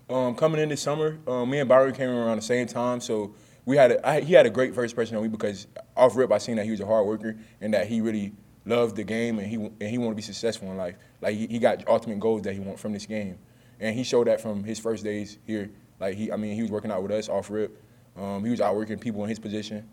Um, 0.08 0.34
coming 0.34 0.60
in 0.60 0.68
this 0.68 0.82
summer, 0.82 1.18
um, 1.26 1.50
me 1.50 1.58
and 1.60 1.70
Byrum 1.70 1.94
came 1.94 2.10
around 2.10 2.36
the 2.36 2.42
same 2.42 2.66
time, 2.66 3.00
so 3.00 3.34
we 3.64 3.76
had 3.76 3.92
a, 3.92 4.08
I, 4.08 4.20
he 4.20 4.34
had 4.34 4.46
a 4.46 4.50
great 4.50 4.74
first 4.74 4.92
impression 4.92 5.16
on 5.16 5.22
me 5.22 5.28
because 5.28 5.66
off 5.96 6.16
rip 6.16 6.32
I 6.32 6.38
seen 6.38 6.56
that 6.56 6.64
he 6.64 6.70
was 6.70 6.80
a 6.80 6.86
hard 6.86 7.06
worker 7.06 7.36
and 7.60 7.74
that 7.74 7.86
he 7.86 8.00
really 8.00 8.32
loved 8.64 8.96
the 8.96 9.04
game 9.04 9.38
and 9.38 9.48
he 9.48 9.56
and 9.56 9.82
he 9.82 9.98
wanted 9.98 10.12
to 10.12 10.16
be 10.16 10.22
successful 10.22 10.70
in 10.70 10.76
life. 10.76 10.96
Like 11.20 11.36
he, 11.36 11.46
he 11.46 11.58
got 11.58 11.86
ultimate 11.88 12.20
goals 12.20 12.42
that 12.42 12.54
he 12.54 12.60
want 12.60 12.78
from 12.78 12.92
this 12.92 13.06
game, 13.06 13.38
and 13.80 13.94
he 13.94 14.04
showed 14.04 14.26
that 14.26 14.40
from 14.40 14.64
his 14.64 14.78
first 14.78 15.04
days 15.04 15.38
here. 15.46 15.70
Like 16.00 16.16
he, 16.16 16.32
I 16.32 16.36
mean, 16.36 16.54
he 16.54 16.62
was 16.62 16.70
working 16.70 16.90
out 16.90 17.02
with 17.02 17.12
us 17.12 17.28
off 17.28 17.50
rip. 17.50 17.82
Um, 18.16 18.44
he 18.44 18.50
was 18.50 18.60
outworking 18.60 18.98
people 18.98 19.22
in 19.22 19.28
his 19.28 19.38
position. 19.38 19.88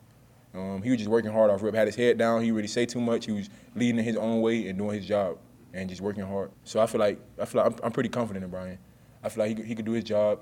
Um, 0.53 0.81
he 0.81 0.89
was 0.89 0.97
just 0.97 1.09
working 1.09 1.31
hard 1.31 1.51
off 1.51 1.61
rip. 1.61 1.75
Had 1.75 1.87
his 1.87 1.95
head 1.95 2.17
down. 2.17 2.41
He 2.43 2.51
really 2.51 2.67
say 2.67 2.85
too 2.85 2.99
much. 2.99 3.25
He 3.25 3.31
was 3.31 3.49
leading 3.75 3.99
in 3.99 4.05
his 4.05 4.15
own 4.15 4.41
way 4.41 4.67
and 4.67 4.77
doing 4.77 4.95
his 4.95 5.05
job 5.05 5.37
and 5.73 5.87
just 5.87 6.01
working 6.01 6.23
hard. 6.23 6.51
So 6.63 6.79
I 6.79 6.87
feel 6.87 6.99
like 6.99 7.19
I 7.39 7.45
feel 7.45 7.63
like 7.63 7.71
I'm, 7.71 7.79
I'm 7.85 7.91
pretty 7.91 8.09
confident 8.09 8.43
in 8.43 8.51
Byrum. 8.51 8.77
I 9.23 9.29
feel 9.29 9.45
like 9.45 9.57
he, 9.57 9.63
he 9.63 9.75
could 9.75 9.85
do 9.85 9.91
his 9.91 10.03
job, 10.03 10.39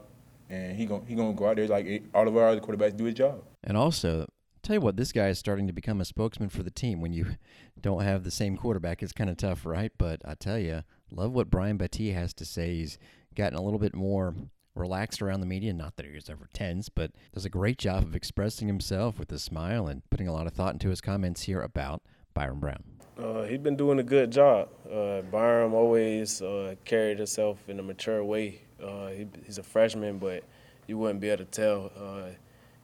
and 0.49 0.75
he 0.75 0.85
going 0.85 1.05
he 1.05 1.15
gonna 1.15 1.33
go 1.33 1.47
out 1.47 1.55
there 1.55 1.67
like 1.67 2.03
all 2.13 2.27
of 2.27 2.35
our 2.35 2.49
other 2.49 2.61
quarterbacks 2.61 2.95
do 2.95 3.05
his 3.05 3.15
job. 3.15 3.43
And 3.63 3.77
also, 3.77 4.27
tell 4.63 4.75
you 4.75 4.81
what, 4.81 4.97
this 4.97 5.11
guy 5.11 5.27
is 5.27 5.39
starting 5.39 5.67
to 5.67 5.73
become 5.73 6.01
a 6.01 6.05
spokesman 6.05 6.49
for 6.49 6.63
the 6.63 6.71
team. 6.71 7.01
When 7.01 7.13
you 7.13 7.25
don't 7.81 8.01
have 8.01 8.23
the 8.23 8.31
same 8.31 8.57
quarterback, 8.57 9.01
it's 9.01 9.13
kind 9.13 9.29
of 9.29 9.37
tough, 9.37 9.65
right? 9.65 9.91
But 9.97 10.21
I 10.25 10.35
tell 10.35 10.59
you, 10.59 10.83
love 11.11 11.31
what 11.31 11.49
Brian 11.49 11.77
Battie 11.77 12.13
has 12.13 12.33
to 12.35 12.45
say. 12.45 12.75
He's 12.75 12.97
gotten 13.35 13.57
a 13.57 13.61
little 13.61 13.79
bit 13.79 13.95
more 13.95 14.35
relaxed 14.75 15.21
around 15.21 15.39
the 15.39 15.47
media. 15.47 15.73
Not 15.73 15.95
that 15.95 16.05
he 16.05 16.13
was 16.13 16.29
ever 16.29 16.49
tense, 16.53 16.89
but 16.89 17.11
does 17.33 17.45
a 17.45 17.49
great 17.49 17.77
job 17.77 18.03
of 18.03 18.15
expressing 18.15 18.67
himself 18.67 19.17
with 19.19 19.31
a 19.31 19.39
smile 19.39 19.87
and 19.87 20.07
putting 20.09 20.27
a 20.27 20.33
lot 20.33 20.47
of 20.47 20.53
thought 20.53 20.73
into 20.73 20.89
his 20.89 21.01
comments 21.01 21.43
here 21.43 21.61
about 21.61 22.01
Byrum 22.35 22.59
Brown. 22.59 22.83
Uh, 23.17 23.43
he's 23.43 23.57
been 23.57 23.75
doing 23.75 23.99
a 23.99 24.03
good 24.03 24.31
job. 24.31 24.69
Uh, 24.85 25.21
Byrum 25.31 25.73
always 25.73 26.41
uh, 26.41 26.75
carried 26.85 27.17
himself 27.17 27.57
in 27.67 27.79
a 27.79 27.83
mature 27.83 28.23
way. 28.23 28.61
Uh, 28.83 29.07
he, 29.07 29.27
he's 29.45 29.57
a 29.57 29.63
freshman, 29.63 30.17
but 30.17 30.43
you 30.87 30.97
wouldn't 30.97 31.19
be 31.19 31.29
able 31.29 31.45
to 31.45 31.51
tell. 31.51 31.91
Uh, 31.99 32.29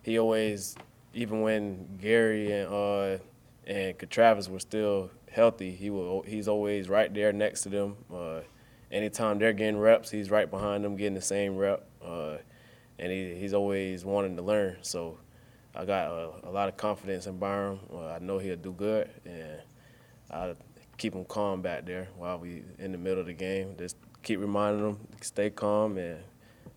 he 0.02 0.20
always, 0.20 0.76
even 1.14 1.42
when 1.42 1.98
Gary 2.02 2.52
and 2.52 2.74
uh, 2.74 3.18
and 3.66 3.98
Travis 4.10 4.50
were 4.50 4.60
still 4.60 5.10
healthy, 5.32 5.72
he 5.72 5.90
will. 5.90 6.22
He's 6.24 6.48
always 6.48 6.90
right 6.90 7.14
there 7.14 7.32
next 7.32 7.62
to 7.62 7.70
them. 7.70 7.96
Uh, 8.14 8.42
anytime 8.92 9.40
they're 9.40 9.54
getting 9.54 9.78
reps, 9.78 10.12
he's 10.12 10.30
right 10.30 10.50
behind 10.50 10.84
them 10.84 10.96
getting 10.96 11.14
the 11.16 11.22
same 11.22 11.56
rep. 11.56 11.88
Uh, 12.06 12.38
and 13.00 13.12
he, 13.12 13.36
he's 13.36 13.54
always 13.54 14.06
wanting 14.06 14.36
to 14.36 14.42
learn. 14.42 14.78
So 14.82 15.18
I 15.76 15.86
got 15.86 16.08
a, 16.08 16.50
a 16.50 16.52
lot 16.52 16.70
of 16.70 16.78
confidence 16.78 17.26
in 17.26 17.40
Byrum. 17.40 17.80
I 18.14 18.20
know 18.20 18.38
he'll 18.38 18.56
do 18.56 18.74
good, 18.74 19.10
and 19.26 19.62
I 20.30 20.54
keep 20.98 21.16
him 21.16 21.26
calm 21.26 21.62
back 21.62 21.86
there 21.86 22.10
while 22.18 22.38
we 22.38 22.64
in 22.78 22.92
the 22.92 22.98
middle 22.98 23.20
of 23.20 23.26
the 23.26 23.34
game. 23.34 23.76
Just 23.78 23.98
keep 24.24 24.40
reminding 24.40 24.84
them, 24.84 25.08
stay 25.22 25.50
calm, 25.50 25.98
and 25.98 26.20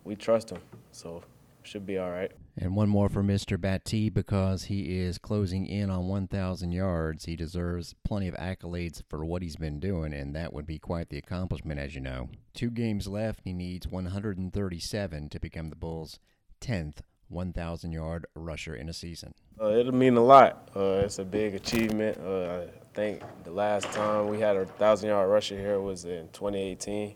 we 0.03 0.15
trust 0.15 0.51
him. 0.51 0.61
So 0.91 1.23
should 1.63 1.85
be 1.85 1.97
all 1.97 2.11
right. 2.11 2.31
And 2.59 2.75
one 2.75 2.89
more 2.89 3.09
for 3.09 3.21
Mr. 3.21 3.57
Battie 3.57 4.11
because 4.11 4.63
he 4.63 4.99
is 4.99 5.17
closing 5.17 5.67
in 5.67 5.89
on 5.89 6.07
1,000 6.07 6.71
yards. 6.71 7.25
He 7.25 7.35
deserves 7.35 7.93
plenty 8.03 8.27
of 8.27 8.35
accolades 8.35 9.03
for 9.09 9.23
what 9.23 9.43
he's 9.43 9.57
been 9.57 9.79
doing, 9.79 10.13
and 10.13 10.35
that 10.35 10.53
would 10.53 10.65
be 10.65 10.79
quite 10.79 11.09
the 11.09 11.17
accomplishment, 11.17 11.79
as 11.79 11.93
you 11.93 12.01
know. 12.01 12.29
Two 12.53 12.71
games 12.71 13.07
left. 13.07 13.41
He 13.43 13.53
needs 13.53 13.87
137 13.87 15.29
to 15.29 15.39
become 15.39 15.69
the 15.69 15.75
Bulls' 15.75 16.19
10th 16.61 17.01
1,000 17.29 17.91
yard 17.91 18.25
rusher 18.35 18.73
in 18.73 18.89
a 18.89 18.93
season. 18.93 19.33
Uh, 19.61 19.71
it'll 19.71 19.93
mean 19.93 20.15
a 20.15 20.23
lot. 20.23 20.69
Uh, 20.75 21.01
it's 21.03 21.19
a 21.19 21.25
big 21.25 21.55
achievement. 21.55 22.17
Uh, 22.17 22.61
I 22.61 22.67
think 22.93 23.21
the 23.43 23.51
last 23.51 23.91
time 23.91 24.27
we 24.27 24.39
had 24.39 24.55
a 24.55 24.63
1,000 24.63 25.09
yard 25.09 25.29
rusher 25.29 25.57
here 25.57 25.81
was 25.81 26.05
in 26.05 26.29
2018 26.29 27.15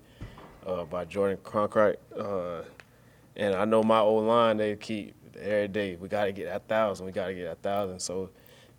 uh, 0.65 0.85
by 0.85 1.05
Jordan 1.05 1.37
Cronkrite. 1.43 1.97
Uh, 2.17 2.63
and 3.35 3.55
I 3.55 3.65
know 3.65 3.83
my 3.83 3.99
old 3.99 4.25
line, 4.25 4.57
they 4.57 4.75
keep 4.75 5.15
every 5.39 5.67
day, 5.67 5.95
we 5.95 6.07
got 6.07 6.25
to 6.25 6.31
get 6.31 6.45
that 6.45 6.61
1,000, 6.69 7.05
we 7.05 7.11
got 7.11 7.27
to 7.27 7.33
get 7.33 7.63
that 7.63 7.69
1,000. 7.69 7.99
So 7.99 8.29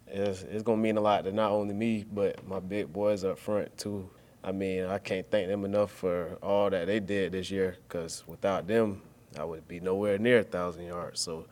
it's, 0.06 0.42
it's 0.42 0.62
going 0.62 0.78
to 0.78 0.82
mean 0.82 0.96
a 0.96 1.00
lot 1.00 1.24
to 1.24 1.32
not 1.32 1.50
only 1.50 1.74
me, 1.74 2.04
but 2.12 2.46
my 2.46 2.60
big 2.60 2.92
boys 2.92 3.24
up 3.24 3.38
front, 3.38 3.76
too. 3.78 4.08
I 4.44 4.52
mean, 4.52 4.84
I 4.84 4.98
can't 4.98 5.28
thank 5.30 5.48
them 5.48 5.64
enough 5.64 5.92
for 5.92 6.36
all 6.42 6.68
that 6.70 6.86
they 6.86 7.00
did 7.00 7.32
this 7.32 7.50
year 7.50 7.76
because 7.86 8.24
without 8.26 8.66
them, 8.66 9.00
I 9.38 9.44
would 9.44 9.66
be 9.68 9.80
nowhere 9.80 10.18
near 10.18 10.40
a 10.40 10.44
thousand 10.44 10.84
yards. 10.84 11.20
So 11.20 11.46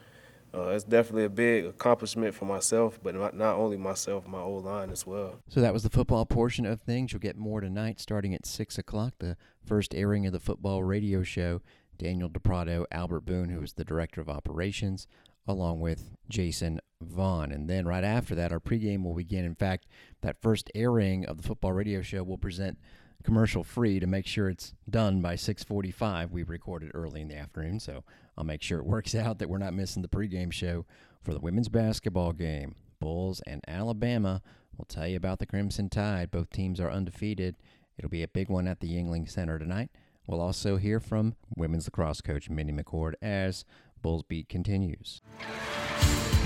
uh, 0.54 0.68
it's 0.68 0.84
definitely 0.84 1.24
a 1.24 1.30
big 1.30 1.64
accomplishment 1.64 2.34
for 2.34 2.44
myself, 2.44 2.98
but 3.02 3.14
not, 3.14 3.36
not 3.36 3.56
only 3.56 3.76
myself, 3.76 4.26
my 4.26 4.40
old 4.40 4.64
line 4.64 4.90
as 4.90 5.06
well. 5.06 5.36
So 5.48 5.60
that 5.60 5.72
was 5.72 5.82
the 5.82 5.90
football 5.90 6.26
portion 6.26 6.66
of 6.66 6.80
things. 6.80 7.12
You'll 7.12 7.20
get 7.20 7.36
more 7.36 7.60
tonight, 7.60 8.00
starting 8.00 8.34
at 8.34 8.46
six 8.46 8.78
o'clock. 8.78 9.14
The 9.18 9.36
first 9.64 9.94
airing 9.94 10.26
of 10.26 10.32
the 10.32 10.40
football 10.40 10.82
radio 10.82 11.22
show. 11.22 11.60
Daniel 12.00 12.30
Da 12.30 12.40
Prato, 12.40 12.86
Albert 12.90 13.26
Boone, 13.26 13.50
who 13.50 13.62
is 13.62 13.74
the 13.74 13.84
director 13.84 14.22
of 14.22 14.30
operations, 14.30 15.06
along 15.46 15.80
with 15.80 16.16
Jason 16.30 16.80
Vaughn. 17.02 17.52
And 17.52 17.68
then 17.68 17.86
right 17.86 18.04
after 18.04 18.34
that, 18.36 18.52
our 18.52 18.58
pregame 18.58 19.04
will 19.04 19.14
begin. 19.14 19.44
In 19.44 19.54
fact, 19.54 19.86
that 20.22 20.40
first 20.40 20.70
airing 20.74 21.26
of 21.26 21.36
the 21.36 21.42
football 21.42 21.72
radio 21.72 22.00
show 22.00 22.22
will 22.22 22.38
present 22.38 22.78
commercial 23.22 23.62
free 23.62 24.00
to 24.00 24.06
make 24.06 24.26
sure 24.26 24.48
it's 24.48 24.72
done 24.88 25.20
by 25.20 25.34
6:45. 25.34 26.30
We 26.30 26.42
recorded 26.42 26.92
early 26.94 27.20
in 27.20 27.28
the 27.28 27.36
afternoon, 27.36 27.80
so 27.80 28.02
I'll 28.40 28.46
make 28.46 28.62
sure 28.62 28.78
it 28.78 28.86
works 28.86 29.14
out 29.14 29.38
that 29.38 29.50
we're 29.50 29.58
not 29.58 29.74
missing 29.74 30.00
the 30.00 30.08
pregame 30.08 30.50
show 30.50 30.86
for 31.22 31.34
the 31.34 31.40
women's 31.40 31.68
basketball 31.68 32.32
game. 32.32 32.74
Bulls 32.98 33.42
and 33.46 33.62
Alabama. 33.68 34.40
We'll 34.76 34.86
tell 34.86 35.06
you 35.06 35.18
about 35.18 35.40
the 35.40 35.46
Crimson 35.46 35.90
Tide. 35.90 36.30
Both 36.30 36.48
teams 36.48 36.80
are 36.80 36.90
undefeated. 36.90 37.56
It'll 37.98 38.08
be 38.08 38.22
a 38.22 38.28
big 38.28 38.48
one 38.48 38.66
at 38.66 38.80
the 38.80 38.88
Yuengling 38.88 39.30
Center 39.30 39.58
tonight. 39.58 39.90
We'll 40.26 40.40
also 40.40 40.78
hear 40.78 41.00
from 41.00 41.34
women's 41.54 41.86
lacrosse 41.86 42.22
coach 42.22 42.48
Mindy 42.48 42.72
McCord 42.72 43.12
as 43.20 43.66
Bulls 44.00 44.22
Beat 44.22 44.48
continues. 44.48 45.20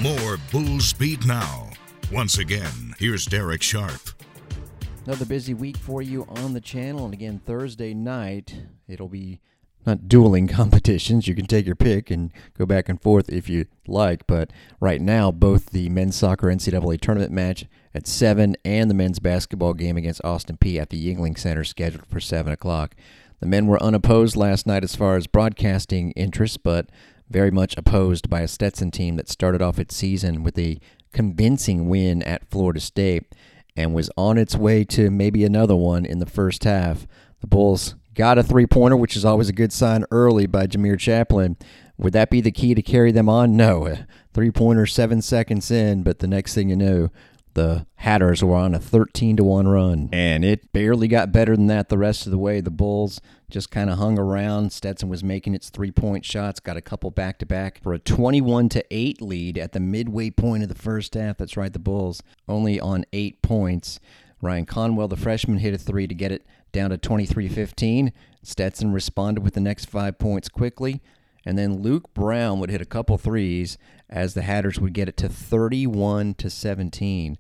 More 0.01 0.39
Bulls 0.51 0.93
Beat 0.95 1.25
now. 1.25 1.71
Once 2.11 2.39
again, 2.39 2.95
here's 2.99 3.25
Derek 3.25 3.63
Sharp. 3.63 4.01
Another 5.07 5.27
busy 5.27 5.55
week 5.55 5.77
for 5.77 6.03
you 6.03 6.25
on 6.29 6.55
the 6.55 6.61
channel. 6.61 7.05
And 7.05 7.15
again, 7.15 7.41
Thursday 7.47 7.95
night, 7.95 8.53
it'll 8.89 9.09
be 9.09 9.41
not 9.87 10.09
dueling 10.09 10.47
competitions. 10.49 11.29
You 11.29 11.35
can 11.35 11.47
take 11.47 11.67
your 11.67 11.75
pick 11.75 12.11
and 12.11 12.33
go 12.57 12.67
back 12.67 12.89
and 12.89 13.01
forth 13.01 13.29
if 13.29 13.49
you 13.49 13.67
like. 13.87 14.27
But 14.27 14.53
right 14.81 15.01
now, 15.01 15.31
both 15.31 15.67
the 15.67 15.89
men's 15.89 16.17
soccer 16.17 16.49
NCAA 16.49 17.01
tournament 17.01 17.33
match 17.33 17.67
at 17.95 18.07
7 18.07 18.57
and 18.65 18.91
the 18.91 18.95
men's 18.95 19.19
basketball 19.19 19.75
game 19.75 19.97
against 19.97 20.25
Austin 20.25 20.57
Peay 20.57 20.81
at 20.81 20.91
the 20.91 21.15
Yuengling 21.15 21.39
Center 21.39 21.65
scheduled 21.65 22.07
for 22.07 22.21
7 22.21 22.53
o'clock. 22.53 22.95
The 23.41 23.47
men 23.47 23.67
were 23.67 23.83
unopposed 23.83 24.37
last 24.37 24.67
night 24.67 24.85
as 24.85 24.97
far 24.97 25.17
as 25.17 25.27
broadcasting 25.27 26.13
interest, 26.13 26.63
but 26.63 26.89
very 27.29 27.51
much 27.51 27.77
opposed 27.77 28.29
by 28.29 28.41
a 28.41 28.49
Stetson 28.49 28.91
team 28.91 29.17
that 29.17 29.29
started 29.29 29.63
off 29.63 29.79
its 29.79 29.97
season 29.97 30.43
with 30.43 30.59
a 30.59 30.79
convincing 31.13 31.89
win 31.89 32.23
at 32.23 32.49
Florida 32.51 32.81
State 32.81 33.35
and 33.77 33.95
was 33.95 34.11
on 34.17 34.39
its 34.39 34.57
way 34.57 34.85
to 34.85 35.11
maybe 35.11 35.45
another 35.45 35.77
one 35.77 36.05
in 36.05 36.19
the 36.19 36.27
first 36.27 36.65
half. 36.65 37.07
The 37.41 37.47
Bulls 37.47 37.95
got 38.15 38.39
a 38.39 38.43
three 38.43 38.67
pointer, 38.67 38.97
which 38.97 39.17
is 39.17 39.25
always 39.25 39.49
a 39.49 39.53
good 39.53 39.73
sign 39.73 40.05
early 40.11 40.47
by 40.47 40.67
Jameer 40.67 40.99
Chaplin. 40.99 41.57
Would 41.97 42.13
that 42.13 42.31
be 42.31 42.41
the 42.41 42.51
key 42.51 42.75
to 42.75 42.83
carry 42.83 43.13
them 43.13 43.29
on? 43.29 43.57
No. 43.57 43.97
Three 44.35 44.51
pointer, 44.51 44.85
seven 44.85 45.23
seconds 45.23 45.71
in, 45.71 46.03
but 46.03 46.19
the 46.19 46.27
next 46.27 46.55
thing 46.55 46.69
you 46.69 46.75
know, 46.75 47.11
the 47.55 47.87
Hatters 47.97 48.43
were 48.43 48.57
on 48.57 48.75
a 48.75 48.81
13 48.81 49.37
to 49.37 49.45
1 49.45 49.69
run. 49.69 50.09
And 50.13 50.45
it 50.45 50.73
barely 50.73 51.09
got 51.09 51.33
better 51.33 51.57
than 51.57 51.69
that 51.69 51.89
the 51.89 51.97
rest 51.97 52.27
of 52.27 52.33
the 52.33 52.39
way. 52.39 52.61
The 52.61 52.71
Bulls 52.71 53.21
just 53.49 53.71
kind 53.71 53.89
of 53.89 53.99
hung 53.99 54.19
around. 54.19 54.73
Stetson 54.73 55.09
was 55.09 55.23
making 55.23 55.55
its 55.55 55.71
three 55.71 55.93
point 55.93 56.25
shots, 56.25 56.59
got 56.61 56.77
a 56.77 56.83
couple 56.83 57.11
back 57.11 57.39
to 57.39 57.47
back 57.47 57.81
for 57.81 57.95
a 57.95 57.99
21 57.99 58.69
to 58.71 58.85
8 58.91 59.23
lead 59.23 59.57
at 59.57 59.73
the 59.73 59.81
midway 59.81 60.31
point 60.31 60.65
of 60.65 60.69
the 60.69 60.75
first 60.75 61.15
half. 61.15 61.39
That's 61.39 61.57
right, 61.57 61.73
the 61.73 61.79
Bulls 61.79 62.23
only 62.49 62.81
on 62.81 63.05
eight 63.13 63.41
points. 63.41 64.01
Ryan 64.43 64.67
Conwell, 64.67 65.09
the 65.09 65.17
freshman, 65.17 65.59
hit 65.59 65.73
a 65.73 65.79
three 65.79 66.07
to 66.07 66.15
get 66.15 66.33
it 66.33 66.45
down 66.75 66.91
to 66.91 66.99
23 66.99 67.49
15. 67.49 68.13
Stetson 68.43 68.93
responded 68.93 69.43
with 69.43 69.55
the 69.55 69.61
next 69.61 69.87
five 69.87 70.19
points 70.19 70.51
quickly. 70.51 71.01
And 71.47 71.57
then 71.59 71.83
Luke 71.83 72.13
Brown 72.15 72.59
would 72.61 72.71
hit 72.71 72.81
a 72.81 72.87
couple 72.87 73.17
threes 73.17 73.79
as 74.11 74.35
the 74.35 74.43
Hatters 74.43 74.79
would 74.81 74.93
get 74.93 75.09
it 75.09 75.17
to 75.19 75.29
31 75.29 76.35
to 76.35 76.51
17. 76.51 77.39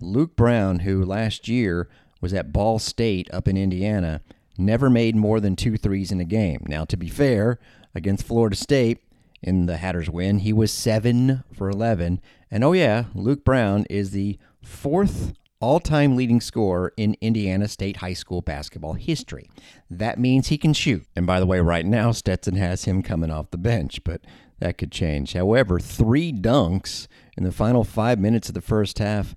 Luke 0.00 0.36
Brown, 0.36 0.80
who 0.80 1.04
last 1.04 1.48
year 1.48 1.88
was 2.20 2.34
at 2.34 2.52
Ball 2.52 2.78
State 2.78 3.28
up 3.32 3.48
in 3.48 3.56
Indiana, 3.56 4.20
never 4.58 4.90
made 4.90 5.16
more 5.16 5.40
than 5.40 5.56
two 5.56 5.76
threes 5.76 6.12
in 6.12 6.20
a 6.20 6.24
game. 6.24 6.64
Now, 6.68 6.84
to 6.84 6.96
be 6.96 7.08
fair, 7.08 7.58
against 7.94 8.26
Florida 8.26 8.56
State 8.56 9.02
in 9.42 9.66
the 9.66 9.78
Hatters 9.78 10.10
win, 10.10 10.40
he 10.40 10.52
was 10.52 10.72
7 10.72 11.44
for 11.52 11.70
11. 11.70 12.20
And 12.50 12.64
oh, 12.64 12.72
yeah, 12.72 13.04
Luke 13.14 13.44
Brown 13.44 13.86
is 13.88 14.10
the 14.10 14.38
fourth 14.62 15.32
all 15.60 15.80
time 15.80 16.16
leading 16.16 16.40
scorer 16.40 16.92
in 16.96 17.16
Indiana 17.20 17.68
State 17.68 17.98
high 17.98 18.12
school 18.12 18.42
basketball 18.42 18.94
history. 18.94 19.48
That 19.90 20.18
means 20.18 20.48
he 20.48 20.58
can 20.58 20.72
shoot. 20.72 21.06
And 21.16 21.26
by 21.26 21.40
the 21.40 21.46
way, 21.46 21.60
right 21.60 21.86
now, 21.86 22.12
Stetson 22.12 22.56
has 22.56 22.84
him 22.84 23.02
coming 23.02 23.30
off 23.30 23.50
the 23.50 23.58
bench, 23.58 24.04
but 24.04 24.22
that 24.58 24.78
could 24.78 24.92
change. 24.92 25.32
However, 25.32 25.78
three 25.78 26.32
dunks 26.32 27.06
in 27.36 27.44
the 27.44 27.52
final 27.52 27.84
five 27.84 28.18
minutes 28.18 28.48
of 28.48 28.54
the 28.54 28.60
first 28.60 28.98
half 28.98 29.34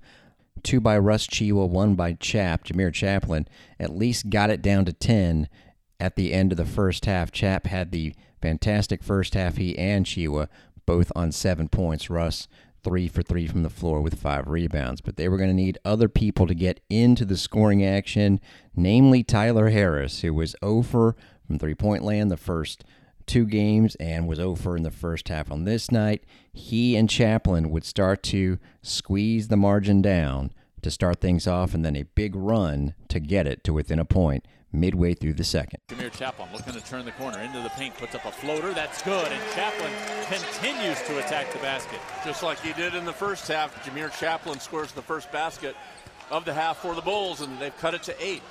two 0.62 0.80
by 0.80 0.98
Russ 0.98 1.26
Tchewa, 1.26 1.68
one 1.68 1.94
by 1.94 2.12
Chap, 2.14 2.64
Jameer 2.64 2.92
Chaplin, 2.92 3.48
at 3.78 3.96
least 3.96 4.30
got 4.30 4.50
it 4.50 4.62
down 4.62 4.84
to 4.84 4.92
10 4.92 5.48
at 5.98 6.16
the 6.16 6.32
end 6.32 6.52
of 6.52 6.58
the 6.58 6.64
first 6.64 7.06
half. 7.06 7.32
Chap 7.32 7.66
had 7.66 7.92
the 7.92 8.14
fantastic 8.40 9.02
first 9.02 9.34
half, 9.34 9.56
he 9.56 9.76
and 9.78 10.06
Tchewa 10.06 10.48
both 10.86 11.12
on 11.14 11.32
seven 11.32 11.68
points. 11.68 12.10
Russ 12.10 12.48
three 12.82 13.08
for 13.08 13.22
three 13.22 13.46
from 13.46 13.62
the 13.62 13.70
floor 13.70 14.00
with 14.00 14.20
five 14.20 14.48
rebounds. 14.48 15.00
But 15.00 15.16
they 15.16 15.28
were 15.28 15.36
going 15.36 15.50
to 15.50 15.54
need 15.54 15.78
other 15.84 16.08
people 16.08 16.46
to 16.46 16.54
get 16.54 16.80
into 16.88 17.24
the 17.24 17.36
scoring 17.36 17.84
action, 17.84 18.40
namely 18.74 19.22
Tyler 19.22 19.70
Harris, 19.70 20.20
who 20.20 20.34
was 20.34 20.56
over 20.62 21.16
from 21.46 21.58
three 21.58 21.74
point 21.74 22.04
land 22.04 22.30
the 22.30 22.36
first 22.36 22.84
two 23.26 23.46
games 23.46 23.94
and 23.96 24.26
was 24.26 24.40
over 24.40 24.76
in 24.76 24.82
the 24.82 24.90
first 24.90 25.28
half 25.28 25.52
on 25.52 25.64
this 25.64 25.90
night. 25.92 26.24
He 26.52 26.96
and 26.96 27.08
Chaplin 27.08 27.70
would 27.70 27.84
start 27.84 28.22
to 28.24 28.58
squeeze 28.82 29.48
the 29.48 29.56
margin 29.56 30.02
down 30.02 30.52
to 30.82 30.90
start 30.90 31.20
things 31.20 31.46
off, 31.46 31.74
and 31.74 31.84
then 31.84 31.96
a 31.96 32.02
big 32.02 32.34
run 32.34 32.94
to 33.08 33.20
get 33.20 33.46
it 33.46 33.64
to 33.64 33.72
within 33.72 33.98
a 33.98 34.04
point 34.04 34.46
midway 34.72 35.14
through 35.14 35.34
the 35.34 35.44
second. 35.44 35.80
Jameer 35.88 36.12
Chaplin 36.12 36.48
looking 36.52 36.74
to 36.74 36.80
turn 36.84 37.04
the 37.04 37.12
corner 37.12 37.40
into 37.40 37.60
the 37.60 37.70
paint, 37.70 37.96
puts 37.96 38.14
up 38.14 38.24
a 38.24 38.30
floater. 38.30 38.72
That's 38.72 39.02
good. 39.02 39.26
And 39.26 39.42
Chaplin 39.52 39.92
continues 40.28 41.02
to 41.02 41.18
attack 41.18 41.52
the 41.52 41.58
basket. 41.58 41.98
Just 42.24 42.42
like 42.42 42.60
he 42.60 42.72
did 42.74 42.94
in 42.94 43.04
the 43.04 43.12
first 43.12 43.48
half, 43.48 43.74
Jameer 43.84 44.16
Chaplin 44.18 44.60
scores 44.60 44.92
the 44.92 45.02
first 45.02 45.30
basket 45.32 45.74
of 46.30 46.44
the 46.44 46.54
half 46.54 46.78
for 46.78 46.94
the 46.94 47.02
Bulls, 47.02 47.40
and 47.40 47.58
they've 47.58 47.76
cut 47.78 47.94
it 47.94 48.02
to 48.04 48.24
eight. 48.24 48.42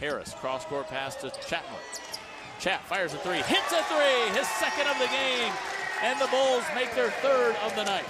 Harris, 0.00 0.34
cross 0.34 0.64
court 0.64 0.88
pass 0.88 1.14
to 1.16 1.30
Chaplin. 1.46 1.78
Chap 2.58 2.84
fires 2.86 3.14
a 3.14 3.18
three, 3.18 3.38
hits 3.38 3.72
a 3.72 3.82
three, 3.84 4.36
his 4.36 4.48
second 4.58 4.86
of 4.88 4.98
the 4.98 5.06
game, 5.06 5.52
and 6.02 6.20
the 6.20 6.26
Bulls 6.26 6.64
make 6.74 6.92
their 6.94 7.10
third 7.22 7.54
of 7.64 7.74
the 7.76 7.84
night. 7.84 8.04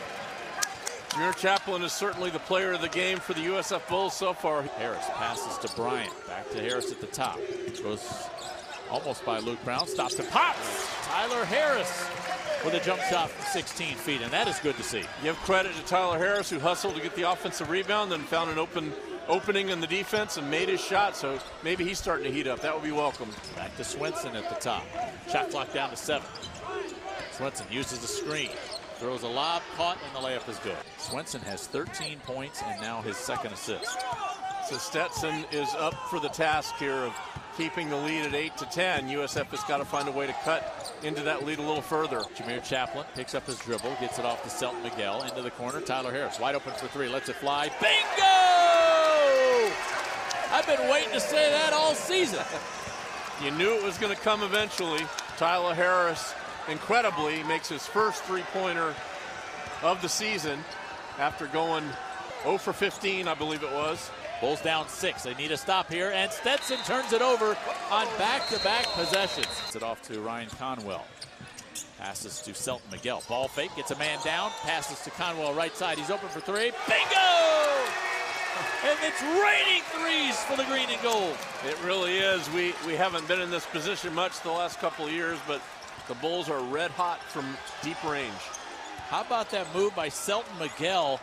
Jameer 1.11 1.37
Chaplin 1.37 1.83
is 1.83 1.93
certainly 1.93 2.31
the 2.31 2.39
player 2.39 2.73
of 2.73 2.81
the 2.81 2.89
game 2.89 3.19
for 3.19 3.35
the 3.35 3.41
USF 3.41 3.87
Bulls 3.89 4.15
so 4.15 4.33
far. 4.33 4.63
Harris 4.63 5.05
passes 5.15 5.59
to 5.59 5.77
Bryant. 5.77 6.13
Back 6.29 6.49
to 6.51 6.61
Harris 6.61 6.93
at 6.93 7.01
the 7.01 7.09
top. 7.09 7.39
Goes 7.83 8.29
almost 8.89 9.25
by 9.25 9.41
Luke 9.41 9.63
Brown. 9.65 9.89
Stops 9.89 10.21
and 10.21 10.29
pops. 10.29 10.89
Tyler 11.07 11.45
Harris 11.45 12.07
with 12.65 12.75
a 12.75 12.85
jump 12.85 13.03
shot 13.03 13.29
from 13.29 13.45
16 13.47 13.97
feet, 13.97 14.23
and 14.23 14.33
that 14.33 14.47
is 14.47 14.61
good 14.61 14.77
to 14.77 14.85
see. 14.85 15.03
Give 15.25 15.35
credit 15.39 15.75
to 15.75 15.83
Tyler 15.83 16.17
Harris, 16.17 16.49
who 16.49 16.61
hustled 16.61 16.95
to 16.95 17.03
get 17.03 17.17
the 17.17 17.29
offensive 17.31 17.71
rebound, 17.71 18.13
then 18.13 18.21
found 18.21 18.49
an 18.51 18.59
open 18.59 18.93
opening 19.27 19.71
in 19.71 19.81
the 19.81 19.87
defense 19.89 20.37
and 20.37 20.49
made 20.49 20.69
his 20.69 20.81
shot. 20.81 21.17
So 21.17 21.41
maybe 21.65 21.85
he's 21.85 21.99
starting 21.99 22.25
to 22.25 22.33
heat 22.33 22.47
up. 22.47 22.61
That 22.61 22.73
would 22.73 22.85
be 22.85 22.93
welcome. 22.93 23.31
Back 23.57 23.77
to 23.79 23.85
Swenson 23.85 24.37
at 24.37 24.49
the 24.49 24.61
top. 24.61 24.85
Shot 25.29 25.51
clock 25.51 25.73
down 25.73 25.91
to 25.91 25.97
seven. 25.97 26.29
Swenson 27.33 27.67
uses 27.69 27.99
the 27.99 28.07
screen. 28.07 28.51
Throws 29.01 29.23
a 29.23 29.29
lob, 29.29 29.63
caught, 29.79 29.97
and 30.05 30.15
the 30.15 30.29
layup 30.29 30.47
is 30.47 30.59
good. 30.59 30.77
Swenson 30.99 31.41
has 31.41 31.67
13 31.67 32.19
points 32.19 32.63
and 32.63 32.79
now 32.83 33.01
his 33.01 33.17
second 33.17 33.51
assist. 33.55 33.99
So 34.69 34.77
Stetson 34.77 35.47
is 35.51 35.75
up 35.77 35.95
for 36.11 36.21
the 36.21 36.29
task 36.29 36.75
here 36.77 36.93
of 36.93 37.15
keeping 37.57 37.89
the 37.89 37.97
lead 37.97 38.27
at 38.27 38.35
8 38.35 38.59
to 38.59 38.67
10. 38.67 39.09
USF 39.09 39.47
has 39.47 39.65
got 39.65 39.79
to 39.79 39.87
find 39.87 40.07
a 40.07 40.13
way 40.13 40.27
to 40.27 40.35
cut 40.45 40.95
into 41.03 41.23
that 41.23 41.47
lead 41.47 41.59
a 41.59 41.63
little 41.63 41.81
further. 41.81 42.19
Jameer 42.37 42.63
Chaplin 42.63 43.07
picks 43.15 43.35
up 43.35 43.47
his 43.47 43.59
dribble, 43.61 43.97
gets 44.01 44.19
it 44.19 44.27
off 44.27 44.43
to 44.43 44.51
Selton 44.51 44.83
Miguel 44.83 45.23
into 45.23 45.41
the 45.41 45.51
corner. 45.53 45.81
Tyler 45.81 46.13
Harris 46.13 46.39
wide 46.39 46.55
open 46.55 46.75
for 46.75 46.89
three, 46.89 47.09
lets 47.09 47.31
it 47.31 47.37
fly. 47.37 47.71
Bingo! 47.81 48.27
I've 50.53 50.67
been 50.67 50.91
waiting 50.91 51.13
to 51.13 51.21
say 51.21 51.51
that 51.51 51.73
all 51.73 51.95
season. 51.95 52.45
you 53.43 53.51
knew 53.53 53.75
it 53.77 53.83
was 53.83 53.97
going 53.97 54.15
to 54.15 54.21
come 54.21 54.43
eventually. 54.43 55.07
Tyler 55.39 55.75
Harris 55.75 56.35
incredibly 56.69 57.43
makes 57.45 57.69
his 57.69 57.87
first 57.87 58.23
three-pointer 58.25 58.95
of 59.83 60.01
the 60.03 60.09
season 60.09 60.59
after 61.19 61.47
going 61.49 61.85
0 62.43 62.59
for 62.59 62.73
15, 62.73 63.29
I 63.29 63.35
believe 63.35 63.63
it 63.63 63.73
was. 63.73 64.11
Bulls 64.41 64.63
down 64.63 64.89
six. 64.89 65.23
They 65.23 65.35
need 65.35 65.53
a 65.53 65.57
stop 65.57 65.93
here, 65.93 66.11
and 66.15 66.33
Stetson 66.33 66.79
turns 66.87 67.13
it 67.13 67.21
over 67.21 67.57
on 67.91 68.07
back-to-back 68.17 68.87
possessions. 68.95 69.47
It's 69.67 69.77
it 69.77 69.83
off 69.83 70.01
to 70.03 70.21
Ryan 70.21 70.49
Conwell. 70.59 71.05
Passes 71.99 72.41
to 72.41 72.55
Selton 72.55 72.91
Miguel. 72.91 73.23
Ball 73.29 73.49
fake, 73.49 73.71
gets 73.77 73.91
a 73.91 73.99
man 73.99 74.19
down. 74.25 74.51
Passes 74.63 75.01
to 75.01 75.11
Conwell 75.11 75.53
right 75.53 75.77
side. 75.77 75.99
He's 75.99 76.11
open 76.11 76.31
for 76.31 76.41
three. 76.41 76.73
Bingo! 76.89 77.21
And 78.83 78.99
it's 79.03 79.23
raining 79.23 79.83
threes 79.93 80.37
for 80.45 80.57
the 80.57 80.65
green 80.65 80.89
and 80.89 81.01
gold. 81.03 81.37
It 81.67 81.77
really 81.85 82.17
is. 82.17 82.49
We 82.51 82.75
we 82.87 82.95
haven't 82.95 83.29
been 83.29 83.41
in 83.41 83.51
this 83.51 83.67
position 83.67 84.15
much 84.15 84.41
the 84.41 84.51
last 84.51 84.81
couple 84.81 85.07
of 85.07 85.13
years, 85.13 85.39
but 85.47 85.61
the 86.09 86.15
Bulls 86.15 86.49
are 86.49 86.61
red 86.61 86.91
hot 86.91 87.23
from 87.23 87.57
deep 87.83 88.03
range. 88.05 88.33
How 89.09 89.23
about 89.23 89.51
that 89.51 89.75
move 89.75 89.95
by 89.95 90.09
Selton 90.09 90.59
Miguel? 90.59 91.21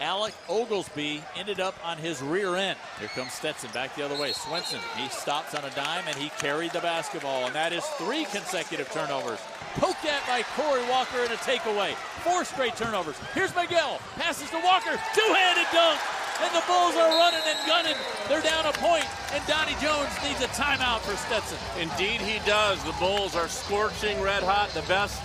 Alec 0.00 0.32
Oglesby 0.48 1.22
ended 1.36 1.60
up 1.60 1.74
on 1.84 1.98
his 1.98 2.22
rear 2.22 2.56
end. 2.56 2.78
Here 2.98 3.08
comes 3.08 3.32
Stetson 3.32 3.70
back 3.72 3.94
the 3.94 4.02
other 4.02 4.18
way. 4.18 4.32
Swenson, 4.32 4.80
he 4.96 5.08
stops 5.10 5.54
on 5.54 5.62
a 5.64 5.70
dime 5.70 6.04
and 6.06 6.16
he 6.16 6.30
carried 6.38 6.70
the 6.72 6.80
basketball. 6.80 7.44
And 7.44 7.54
that 7.54 7.74
is 7.74 7.84
three 7.98 8.24
consecutive 8.24 8.90
turnovers. 8.92 9.40
Poked 9.74 10.06
at 10.06 10.26
by 10.26 10.42
Corey 10.56 10.82
Walker 10.88 11.18
and 11.20 11.32
a 11.32 11.36
takeaway. 11.36 11.92
Four 12.24 12.44
straight 12.44 12.76
turnovers. 12.76 13.16
Here's 13.34 13.54
Miguel. 13.54 14.00
Passes 14.16 14.48
to 14.50 14.60
Walker. 14.64 14.98
Two-handed 15.14 15.66
dunk. 15.70 16.00
And 16.42 16.54
the 16.54 16.64
Bulls 16.66 16.96
are 16.96 17.10
running 17.10 17.44
and 17.46 17.58
gunning. 17.66 17.96
They're 18.28 18.42
down 18.42 18.66
a 18.66 18.72
point, 18.72 19.04
and 19.32 19.46
Donnie 19.46 19.76
Jones 19.80 20.10
needs 20.24 20.40
a 20.42 20.48
timeout 20.48 21.00
for 21.00 21.16
Stetson. 21.16 21.58
Indeed, 21.78 22.20
he 22.20 22.38
does. 22.46 22.82
The 22.84 22.92
Bulls 22.92 23.36
are 23.36 23.48
scorching 23.48 24.20
red 24.20 24.42
hot, 24.42 24.70
the 24.70 24.82
best 24.82 25.20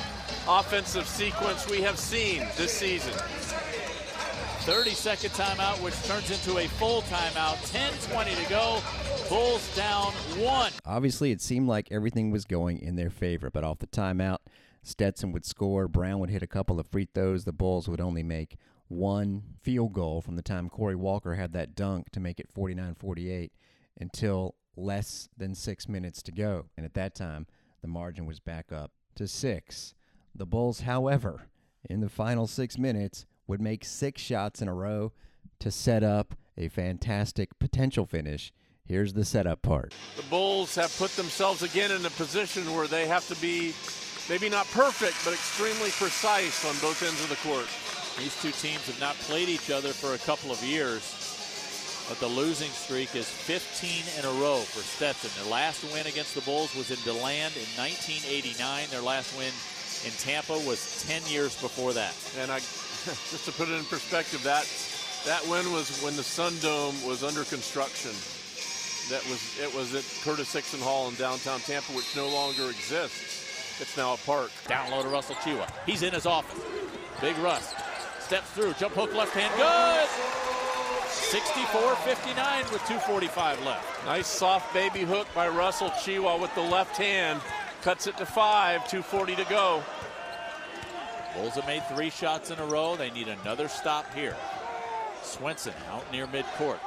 offensive 0.48 1.08
sequence 1.08 1.70
we 1.70 1.82
have 1.82 1.98
seen 1.98 2.46
this 2.58 2.72
season. 2.72 3.14
30 4.66 4.90
second 4.92 5.30
timeout, 5.30 5.80
which 5.84 5.94
turns 6.04 6.32
into 6.32 6.58
a 6.58 6.68
full 6.68 7.04
timeout. 7.04 7.72
10 7.72 7.94
20 8.12 8.36
to 8.36 8.50
go. 8.50 8.82
Bulls 9.30 9.76
down 9.76 10.12
one. 10.38 10.72
Obviously, 10.84 11.32
it 11.32 11.40
seemed 11.40 11.68
like 11.68 11.92
everything 11.92 12.32
was 12.32 12.46
going 12.46 12.80
in 12.80 12.96
their 12.96 13.12
favor, 13.12 13.50
but 13.52 13.64
off 13.64 13.78
the 13.78 13.88
timeout, 13.88 14.40
Stetson 14.82 15.32
would 15.32 15.46
score. 15.46 15.88
Brown 15.88 16.20
would 16.20 16.32
hit 16.32 16.42
a 16.42 16.48
couple 16.48 16.80
of 16.80 16.88
free 16.88 17.08
throws. 17.14 17.46
The 17.46 17.54
Bulls 17.54 17.88
would 17.88 18.02
only 18.02 18.24
make 18.24 18.58
one 18.88 19.44
field 19.62 19.94
goal 19.94 20.22
from 20.22 20.36
the 20.36 20.42
time 20.42 20.70
Corey 20.70 20.96
Walker 20.96 21.36
had 21.36 21.54
that 21.54 21.76
dunk 21.76 22.12
to 22.12 22.20
make 22.20 22.40
it 22.40 22.50
49 22.52 22.96
48 22.96 23.52
until 24.00 24.56
less 24.76 25.30
than 25.38 25.56
six 25.56 25.88
minutes 25.88 26.22
to 26.24 26.32
go. 26.32 26.66
And 26.78 26.86
at 26.86 26.94
that 26.94 27.16
time, 27.16 27.48
the 27.82 27.88
margin 27.88 28.26
was 28.26 28.40
back 28.40 28.72
up 28.72 28.92
to 29.16 29.28
six. 29.28 29.94
The 30.34 30.46
Bulls, 30.46 30.82
however, 30.82 31.48
in 31.90 32.02
the 32.02 32.10
final 32.10 32.48
six 32.48 32.78
minutes, 32.78 33.26
would 33.48 33.62
make 33.62 33.86
six 33.86 34.22
shots 34.22 34.62
in 34.62 34.68
a 34.68 34.74
row 34.74 35.14
to 35.60 35.72
set 35.72 36.04
up 36.04 36.36
a 36.58 36.68
fantastic 36.68 37.58
potential 37.60 38.06
finish. 38.06 38.52
Here's 38.86 39.14
the 39.14 39.26
setup 39.26 39.62
part. 39.62 39.94
The 40.16 40.24
Bulls 40.24 40.76
have 40.76 40.96
put 40.98 41.12
themselves 41.12 41.64
again 41.64 41.92
in 41.92 42.06
a 42.06 42.10
position 42.12 42.74
where 42.76 42.88
they 42.88 43.08
have 43.08 43.28
to 43.30 43.36
be 43.42 43.74
maybe 44.30 44.50
not 44.50 44.68
perfect, 44.72 45.16
but 45.24 45.34
extremely 45.34 45.90
precise 45.92 46.66
on 46.66 46.76
both 46.82 47.02
ends 47.02 47.22
of 47.24 47.30
the 47.30 47.36
court. 47.38 47.68
These 48.18 48.42
two 48.42 48.52
teams 48.52 48.88
have 48.88 49.00
not 49.02 49.16
played 49.28 49.50
each 49.50 49.70
other 49.70 49.90
for 49.90 50.14
a 50.14 50.18
couple 50.20 50.50
of 50.50 50.64
years, 50.64 51.04
but 52.08 52.18
the 52.20 52.28
losing 52.28 52.72
streak 52.72 53.14
is 53.14 53.28
15 53.28 53.92
in 54.18 54.24
a 54.24 54.42
row 54.42 54.60
for 54.60 54.80
Stetson. 54.80 55.32
Their 55.36 55.52
last 55.52 55.84
win 55.92 56.08
against 56.08 56.34
the 56.34 56.40
Bulls 56.42 56.74
was 56.76 56.92
in 56.92 56.98
DeLand 57.04 57.52
in 57.60 57.68
1989. 57.76 58.88
Their 58.90 59.02
last 59.02 59.36
win 59.36 59.52
in 60.08 60.16
Tampa 60.16 60.56
was 60.64 61.04
10 61.08 61.28
years 61.28 61.60
before 61.60 61.92
that. 61.92 62.16
And 62.40 62.52
I 62.52 62.60
just 63.36 63.46
to 63.46 63.52
put 63.52 63.68
it 63.68 63.76
in 63.76 63.84
perspective, 63.84 64.42
that 64.44 64.64
that 65.28 65.44
win 65.52 65.68
was 65.76 65.92
when 66.00 66.16
the 66.16 66.24
Sun 66.24 66.56
Dome 66.64 66.96
was 67.04 67.20
under 67.20 67.44
construction. 67.44 68.16
That 69.12 69.28
was 69.28 69.44
it 69.60 69.76
was 69.76 69.92
at 69.92 70.08
Curtis 70.24 70.54
Hixon 70.54 70.80
Hall 70.80 71.10
in 71.10 71.16
downtown 71.16 71.60
Tampa, 71.60 71.92
which 71.92 72.16
no 72.16 72.30
longer 72.30 72.72
exists. 72.72 73.44
It's 73.82 73.98
now 73.98 74.14
a 74.14 74.18
park. 74.24 74.52
Down 74.68 74.90
low 74.90 75.04
to 75.04 75.10
Russell 75.10 75.36
Tchewa. 75.36 75.68
He's 75.86 76.02
in 76.02 76.14
his 76.14 76.26
office. 76.26 76.64
Big 77.20 77.38
Russ 77.40 77.74
steps 78.26 78.50
through, 78.50 78.74
jump 78.74 78.96
hook 78.96 79.14
left 79.14 79.34
hand, 79.34 79.54
good. 79.56 80.10
64-59 81.30 82.72
with 82.74 82.82
2:45 82.82 83.64
left. 83.64 84.06
Nice 84.06 84.26
soft 84.26 84.74
baby 84.74 85.02
hook 85.02 85.28
by 85.36 85.48
Russell 85.48 85.92
Tchewa 85.92 86.42
with 86.42 86.54
the 86.56 86.62
left 86.62 86.98
hand. 86.98 87.40
Cuts 87.84 88.08
it 88.08 88.18
to 88.18 88.26
five, 88.26 88.82
2.40 88.86 89.36
to 89.36 89.46
go. 89.46 89.84
Bulls 91.36 91.54
have 91.54 91.68
made 91.68 91.86
three 91.88 92.10
shots 92.10 92.50
in 92.50 92.58
a 92.58 92.66
row. 92.66 92.96
They 92.96 93.12
need 93.12 93.28
another 93.28 93.68
stop 93.68 94.12
here. 94.16 94.36
Swenson 95.22 95.74
out 95.92 96.12
near 96.12 96.26
midcourt. 96.26 96.80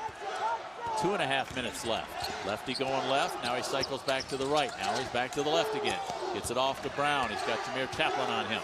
Two 1.00 1.12
and 1.12 1.22
a 1.22 1.26
half 1.26 1.54
minutes 1.54 1.86
left. 1.86 2.46
Lefty 2.46 2.74
going 2.74 3.08
left. 3.08 3.44
Now 3.44 3.54
he 3.54 3.62
cycles 3.62 4.02
back 4.02 4.26
to 4.28 4.36
the 4.36 4.46
right. 4.46 4.72
Now 4.80 4.92
he's 4.96 5.08
back 5.10 5.30
to 5.32 5.44
the 5.44 5.50
left 5.50 5.76
again. 5.76 6.00
Gets 6.34 6.50
it 6.50 6.58
off 6.58 6.82
to 6.82 6.90
Brown. 6.90 7.30
He's 7.30 7.42
got 7.42 7.60
Jameer 7.60 7.96
Chaplin 7.96 8.28
on 8.28 8.46
him. 8.46 8.62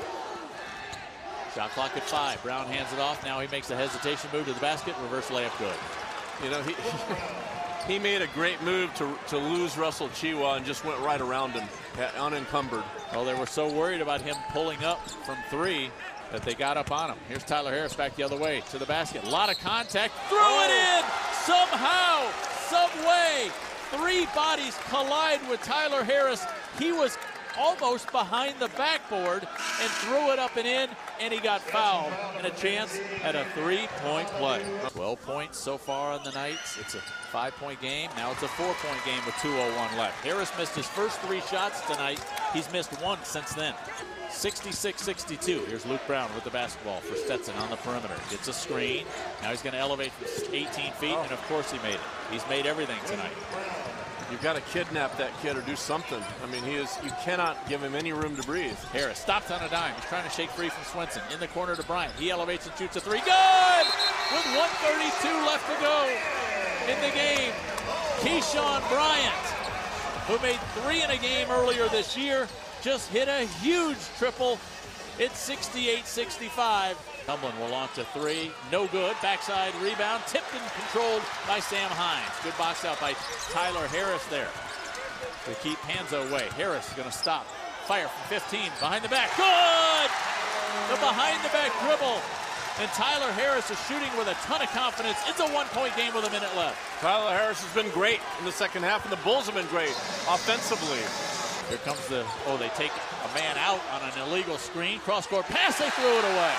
Shot 1.54 1.70
clock 1.70 1.96
at 1.96 2.02
five. 2.02 2.42
Brown 2.42 2.66
hands 2.66 2.92
it 2.92 2.98
off. 2.98 3.24
Now 3.24 3.38
he 3.38 3.46
makes 3.48 3.70
a 3.70 3.76
hesitation 3.76 4.28
move 4.32 4.46
to 4.46 4.52
the 4.52 4.60
basket. 4.60 4.94
Reverse 5.02 5.28
layup 5.28 5.56
good. 5.58 5.74
You 6.42 6.50
know, 6.50 6.62
he 6.62 6.74
he 7.92 7.98
made 7.98 8.22
a 8.22 8.26
great 8.28 8.60
move 8.62 8.92
to, 8.94 9.16
to 9.28 9.38
lose 9.38 9.78
Russell 9.78 10.08
Tchewa 10.08 10.56
and 10.56 10.66
just 10.66 10.84
went 10.84 10.98
right 11.00 11.20
around 11.20 11.52
him, 11.52 11.68
uh, 11.98 12.10
unencumbered. 12.20 12.82
Well, 13.12 13.24
they 13.24 13.34
were 13.34 13.46
so 13.46 13.72
worried 13.72 14.00
about 14.00 14.20
him 14.20 14.34
pulling 14.50 14.82
up 14.82 15.08
from 15.08 15.36
three 15.48 15.90
that 16.32 16.42
they 16.42 16.54
got 16.54 16.76
up 16.76 16.90
on 16.90 17.10
him. 17.10 17.18
Here's 17.28 17.44
Tyler 17.44 17.70
Harris 17.70 17.94
back 17.94 18.16
the 18.16 18.24
other 18.24 18.36
way 18.36 18.62
to 18.70 18.78
the 18.78 18.86
basket. 18.86 19.22
A 19.22 19.28
lot 19.28 19.48
of 19.48 19.58
contact. 19.60 20.12
Threw 20.28 20.38
it 20.38 20.42
oh. 20.42 20.98
in 20.98 21.04
somehow, 21.44 22.30
some 22.68 23.06
way. 23.06 23.50
Three 23.92 24.26
bodies 24.34 24.76
collide 24.88 25.48
with 25.48 25.62
Tyler 25.62 26.02
Harris. 26.02 26.44
He 26.80 26.90
was 26.90 27.16
almost 27.56 28.10
behind 28.10 28.58
the 28.58 28.68
backboard 28.70 29.46
and 29.80 29.90
threw 29.90 30.30
it 30.32 30.38
up 30.38 30.56
and 30.56 30.66
in, 30.66 30.88
and 31.20 31.32
he 31.32 31.40
got 31.40 31.60
fouled 31.60 32.12
and 32.36 32.46
a 32.46 32.50
chance 32.50 32.98
at 33.22 33.34
a 33.34 33.44
three-point 33.54 34.28
play. 34.28 34.62
12 34.88 35.22
points 35.22 35.58
so 35.58 35.76
far 35.76 36.12
on 36.12 36.24
the 36.24 36.32
night. 36.32 36.58
It's 36.80 36.94
a 36.94 37.00
five-point 37.32 37.80
game. 37.80 38.10
Now 38.16 38.30
it's 38.32 38.42
a 38.42 38.48
four-point 38.48 39.04
game 39.04 39.24
with 39.26 39.34
2.01 39.36 39.98
left. 39.98 40.24
Harris 40.24 40.52
missed 40.58 40.76
his 40.76 40.86
first 40.86 41.18
three 41.20 41.40
shots 41.40 41.80
tonight. 41.82 42.24
He's 42.52 42.70
missed 42.72 42.92
one 43.02 43.18
since 43.24 43.52
then. 43.54 43.74
66-62. 44.30 45.66
Here's 45.66 45.86
Luke 45.86 46.00
Brown 46.06 46.32
with 46.34 46.44
the 46.44 46.50
basketball 46.50 47.00
for 47.00 47.16
Stetson 47.16 47.54
on 47.56 47.70
the 47.70 47.76
perimeter. 47.76 48.14
Gets 48.30 48.48
a 48.48 48.52
screen. 48.52 49.04
Now 49.42 49.50
he's 49.50 49.62
going 49.62 49.74
to 49.74 49.78
elevate 49.78 50.12
from 50.12 50.54
18 50.54 50.92
feet, 50.92 51.16
and 51.16 51.32
of 51.32 51.40
course 51.48 51.70
he 51.70 51.78
made 51.78 51.94
it. 51.94 52.00
He's 52.30 52.46
made 52.48 52.66
everything 52.66 52.98
tonight. 53.06 53.32
You've 54.34 54.42
got 54.42 54.56
to 54.56 54.62
kidnap 54.62 55.16
that 55.18 55.30
kid 55.42 55.56
or 55.56 55.60
do 55.60 55.76
something. 55.76 56.20
I 56.42 56.50
mean, 56.50 56.64
he 56.64 56.74
is. 56.74 56.98
You 57.04 57.12
cannot 57.22 57.68
give 57.68 57.80
him 57.80 57.94
any 57.94 58.12
room 58.12 58.34
to 58.34 58.42
breathe. 58.42 58.76
Harris 58.90 59.20
stops 59.20 59.52
on 59.52 59.62
a 59.62 59.68
dime. 59.68 59.94
He's 59.94 60.06
trying 60.06 60.24
to 60.24 60.30
shake 60.30 60.50
free 60.50 60.70
from 60.70 60.82
Swenson. 60.86 61.22
In 61.32 61.38
the 61.38 61.46
corner 61.46 61.76
to 61.76 61.82
Bryant. 61.84 62.12
He 62.16 62.32
elevates 62.32 62.66
and 62.66 62.76
shoots 62.76 62.96
a 62.96 63.00
three. 63.00 63.20
Good! 63.20 63.86
With 64.34 64.44
132 64.58 65.28
left 65.46 65.64
to 65.70 65.80
go 65.80 66.10
in 66.90 67.00
the 67.00 67.14
game. 67.14 67.52
Keyshawn 68.26 68.82
Bryant, 68.90 69.46
who 70.26 70.42
made 70.42 70.58
three 70.82 71.04
in 71.04 71.10
a 71.12 71.16
game 71.16 71.48
earlier 71.52 71.86
this 71.86 72.18
year, 72.18 72.48
just 72.82 73.08
hit 73.10 73.28
a 73.28 73.46
huge 73.62 73.98
triple. 74.18 74.58
It's 75.20 75.48
68-65. 75.48 76.96
Tumblin 77.26 77.58
will 77.58 77.68
launch 77.68 77.96
a 77.98 78.04
three. 78.12 78.50
No 78.70 78.86
good. 78.88 79.16
Backside 79.22 79.74
rebound. 79.76 80.22
Tipped 80.26 80.52
and 80.52 80.62
controlled 80.72 81.22
by 81.48 81.60
Sam 81.60 81.90
Hines. 81.90 82.32
Good 82.44 82.56
box 82.58 82.84
out 82.84 83.00
by 83.00 83.14
Tyler 83.50 83.86
Harris 83.88 84.24
there 84.26 84.48
to 85.46 85.54
keep 85.60 85.78
Panzo 85.88 86.28
away. 86.28 86.48
Harris 86.56 86.88
is 86.88 86.94
going 86.94 87.08
to 87.08 87.16
stop. 87.16 87.46
Fire 87.88 88.08
from 88.08 88.40
15. 88.40 88.60
Behind 88.80 89.04
the 89.04 89.08
back. 89.08 89.32
Good! 89.36 90.10
The 90.92 91.00
behind 91.00 91.40
the 91.44 91.52
back 91.52 91.72
dribble. 91.84 92.20
And 92.80 92.90
Tyler 92.92 93.30
Harris 93.32 93.70
is 93.70 93.78
shooting 93.86 94.10
with 94.18 94.28
a 94.28 94.34
ton 94.44 94.60
of 94.60 94.68
confidence. 94.70 95.16
It's 95.28 95.40
a 95.40 95.48
one 95.48 95.66
point 95.68 95.96
game 95.96 96.12
with 96.12 96.26
a 96.26 96.30
minute 96.30 96.50
left. 96.56 96.76
Tyler 97.00 97.30
Harris 97.30 97.62
has 97.62 97.72
been 97.72 97.90
great 97.92 98.20
in 98.40 98.44
the 98.44 98.52
second 98.52 98.82
half, 98.82 99.04
and 99.04 99.12
the 99.12 99.22
Bulls 99.22 99.46
have 99.46 99.54
been 99.54 99.68
great 99.68 99.94
offensively. 100.28 101.00
Here 101.68 101.78
comes 101.86 102.04
the, 102.08 102.26
oh, 102.46 102.56
they 102.58 102.68
take 102.76 102.90
a 102.90 103.34
man 103.34 103.56
out 103.58 103.80
on 103.92 104.02
an 104.02 104.28
illegal 104.28 104.58
screen. 104.58 104.98
Cross 105.00 105.28
court 105.28 105.46
pass, 105.46 105.78
they 105.78 105.88
threw 105.90 106.18
it 106.18 106.24
away. 106.24 106.52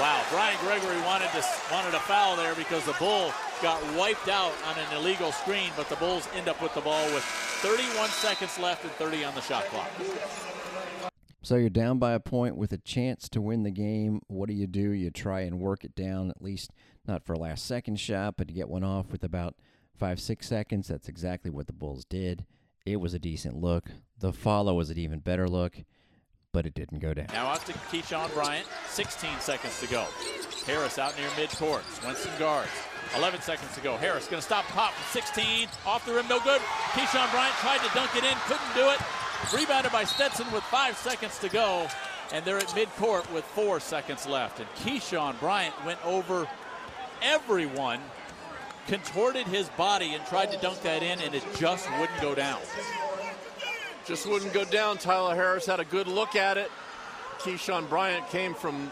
Wow, 0.00 0.22
Brian 0.30 0.58
Gregory 0.60 1.00
wanted 1.02 1.30
to 1.30 1.42
wanted 1.72 1.94
a 1.94 2.00
foul 2.00 2.36
there 2.36 2.54
because 2.54 2.84
the 2.84 2.94
Bull 2.98 3.32
got 3.62 3.82
wiped 3.94 4.28
out 4.28 4.52
on 4.68 4.76
an 4.78 4.96
illegal 4.96 5.32
screen, 5.32 5.70
but 5.74 5.88
the 5.88 5.96
Bulls 5.96 6.28
end 6.34 6.48
up 6.48 6.60
with 6.60 6.74
the 6.74 6.82
ball 6.82 7.04
with 7.06 7.24
31 7.62 8.10
seconds 8.10 8.58
left 8.58 8.84
and 8.84 8.92
30 8.92 9.24
on 9.24 9.34
the 9.34 9.40
shot 9.40 9.64
clock. 9.64 9.88
So 11.42 11.56
you're 11.56 11.70
down 11.70 11.98
by 11.98 12.12
a 12.12 12.20
point 12.20 12.56
with 12.56 12.72
a 12.72 12.78
chance 12.78 13.28
to 13.30 13.40
win 13.40 13.62
the 13.62 13.70
game. 13.70 14.20
What 14.26 14.48
do 14.48 14.54
you 14.54 14.66
do? 14.66 14.90
You 14.90 15.10
try 15.10 15.40
and 15.42 15.60
work 15.60 15.84
it 15.84 15.94
down, 15.94 16.28
at 16.28 16.42
least 16.42 16.72
not 17.06 17.24
for 17.24 17.34
a 17.34 17.38
last 17.38 17.64
second 17.64 18.00
shot, 18.00 18.34
but 18.36 18.48
to 18.48 18.54
get 18.54 18.68
one 18.68 18.84
off 18.84 19.12
with 19.12 19.24
about 19.24 19.54
five, 19.96 20.20
six 20.20 20.46
seconds. 20.48 20.88
That's 20.88 21.08
exactly 21.08 21.50
what 21.50 21.68
the 21.68 21.72
Bulls 21.72 22.04
did. 22.04 22.44
It 22.84 22.96
was 22.96 23.14
a 23.14 23.18
decent 23.18 23.56
look. 23.56 23.90
The 24.18 24.32
follow 24.32 24.74
was 24.74 24.90
an 24.90 24.98
even 24.98 25.20
better 25.20 25.48
look. 25.48 25.84
But 26.56 26.64
it 26.64 26.72
didn't 26.72 27.00
go 27.00 27.12
down. 27.12 27.26
Now 27.34 27.48
out 27.48 27.66
to 27.66 27.74
Keyshawn 27.92 28.32
Bryant. 28.32 28.66
16 28.88 29.28
seconds 29.40 29.78
to 29.80 29.86
go. 29.88 30.06
Harris 30.64 30.98
out 30.98 31.14
near 31.18 31.28
midcourt. 31.36 31.82
Swenson 32.00 32.30
guards. 32.38 32.70
11 33.14 33.42
seconds 33.42 33.74
to 33.74 33.82
go. 33.82 33.98
Harris 33.98 34.26
going 34.26 34.40
to 34.40 34.46
stop 34.46 34.64
pop 34.68 34.94
from 34.94 35.20
16. 35.20 35.68
Off 35.84 36.06
the 36.06 36.14
rim, 36.14 36.26
no 36.28 36.40
good. 36.40 36.62
Keyshawn 36.92 37.30
Bryant 37.30 37.54
tried 37.56 37.86
to 37.86 37.92
dunk 37.92 38.16
it 38.16 38.24
in, 38.24 38.34
couldn't 38.46 38.74
do 38.74 38.88
it. 38.88 38.98
Rebounded 39.54 39.92
by 39.92 40.04
Stetson 40.04 40.50
with 40.50 40.62
five 40.64 40.96
seconds 40.96 41.38
to 41.40 41.50
go. 41.50 41.88
And 42.32 42.42
they're 42.46 42.56
at 42.56 42.68
midcourt 42.68 43.30
with 43.34 43.44
four 43.44 43.78
seconds 43.78 44.26
left. 44.26 44.58
And 44.58 44.68
Keyshawn 44.76 45.38
Bryant 45.38 45.74
went 45.84 46.02
over 46.06 46.48
everyone, 47.20 48.00
contorted 48.86 49.46
his 49.46 49.68
body, 49.76 50.14
and 50.14 50.24
tried 50.24 50.52
to 50.52 50.56
dunk 50.56 50.80
that 50.84 51.02
in, 51.02 51.20
and 51.20 51.34
it 51.34 51.44
just 51.58 51.86
wouldn't 52.00 52.22
go 52.22 52.34
down. 52.34 52.60
Just 54.06 54.28
wouldn't 54.28 54.52
go 54.52 54.64
down. 54.64 54.98
Tyler 54.98 55.34
Harris 55.34 55.66
had 55.66 55.80
a 55.80 55.84
good 55.84 56.06
look 56.06 56.36
at 56.36 56.56
it. 56.56 56.70
Keyshawn 57.38 57.88
Bryant 57.88 58.28
came 58.30 58.54
from 58.54 58.90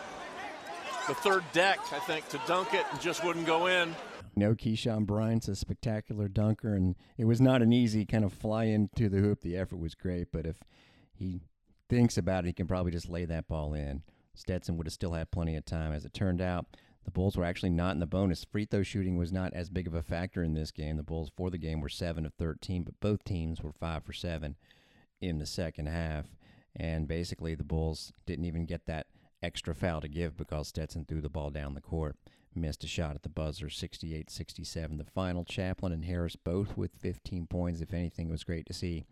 the 1.07 1.15
third 1.15 1.45
deck, 1.53 1.79
I 1.93 2.01
think, 2.01 2.29
to 2.31 2.41
dunk 2.47 2.75
it 2.75 2.85
and 2.91 3.01
just 3.01 3.25
wouldn't 3.25 3.47
go 3.47 3.67
in. 3.67 3.95
No, 4.37 4.55
Keyshawn 4.55 5.07
Bryant's 5.07 5.47
a 5.47 5.55
spectacular 5.55 6.27
dunker, 6.27 6.75
and 6.75 6.97
it 7.17 7.27
was 7.27 7.41
not 7.41 7.63
an 7.63 7.73
easy 7.73 8.05
kind 8.05 8.25
of 8.25 8.33
fly 8.33 8.65
into 8.65 9.09
the 9.09 9.19
hoop. 9.19 9.43
The 9.43 9.57
effort 9.57 9.79
was 9.79 9.95
great, 9.95 10.29
but 10.33 10.47
if 10.47 10.57
he 11.13 11.43
thinks 11.89 12.19
about 12.19 12.45
it, 12.45 12.49
he 12.49 12.53
can 12.53 12.67
probably 12.67 12.91
just 12.91 13.09
lay 13.09 13.25
that 13.25 13.47
ball 13.47 13.75
in. 13.75 14.03
Stetson 14.35 14.77
would 14.77 14.89
have 14.89 14.95
still 14.95 15.13
had 15.13 15.31
plenty 15.31 15.55
of 15.55 15.65
time. 15.65 15.93
As 15.93 16.05
it 16.05 16.13
turned 16.13 16.41
out, 16.41 16.67
the 17.05 17.13
Bulls 17.13 17.37
were 17.37 17.45
actually 17.45 17.71
not 17.71 17.93
in 17.93 18.01
the 18.01 18.07
bonus. 18.07 18.45
Free 18.45 18.65
throw 18.65 18.83
shooting 18.83 19.17
was 19.17 19.33
not 19.33 19.53
as 19.53 19.71
big 19.71 19.87
of 19.87 19.95
a 19.95 20.03
factor 20.03 20.43
in 20.43 20.55
this 20.55 20.73
game. 20.73 20.97
The 20.97 21.05
Bulls 21.05 21.31
for 21.37 21.51
the 21.51 21.59
game 21.59 21.81
were 21.81 21.89
7 21.89 22.27
of 22.27 22.35
13, 22.35 22.83
but 22.83 22.99
both 22.99 23.23
teams 23.23 23.63
were 23.63 23.73
5 23.73 24.03
for 24.03 24.13
7 24.13 24.57
in 25.29 25.39
the 25.39 25.47
second 25.47 25.87
half. 25.87 26.27
And 26.77 27.07
basically, 27.07 27.55
the 27.55 27.65
Bulls 27.65 28.13
didn't 28.27 28.45
even 28.45 28.67
get 28.67 28.87
that 28.87 29.07
extra 29.43 29.75
foul 29.75 30.01
to 30.01 30.09
give 30.09 30.37
because 30.37 30.69
Stetson 30.69 31.05
threw 31.05 31.21
the 31.21 31.29
ball 31.29 31.51
down 31.51 31.75
the 31.75 31.81
court. 31.81 32.17
Missed 32.55 32.85
a 32.85 32.89
shot 32.89 33.17
at 33.17 33.23
the 33.23 33.29
buzzer, 33.29 33.69
68 33.69 34.31
67. 34.31 34.97
The 34.97 35.05
final, 35.05 35.45
Chaplin 35.45 35.93
and 35.93 36.05
Harris 36.05 36.37
both 36.37 36.77
with 36.77 36.95
15 36.95 37.47
points. 37.47 37.81
If 37.81 37.93
anything, 37.93 38.29
it 38.29 38.33
was 38.33 38.45
great 38.45 38.67
to 38.67 38.73
see 38.73 39.05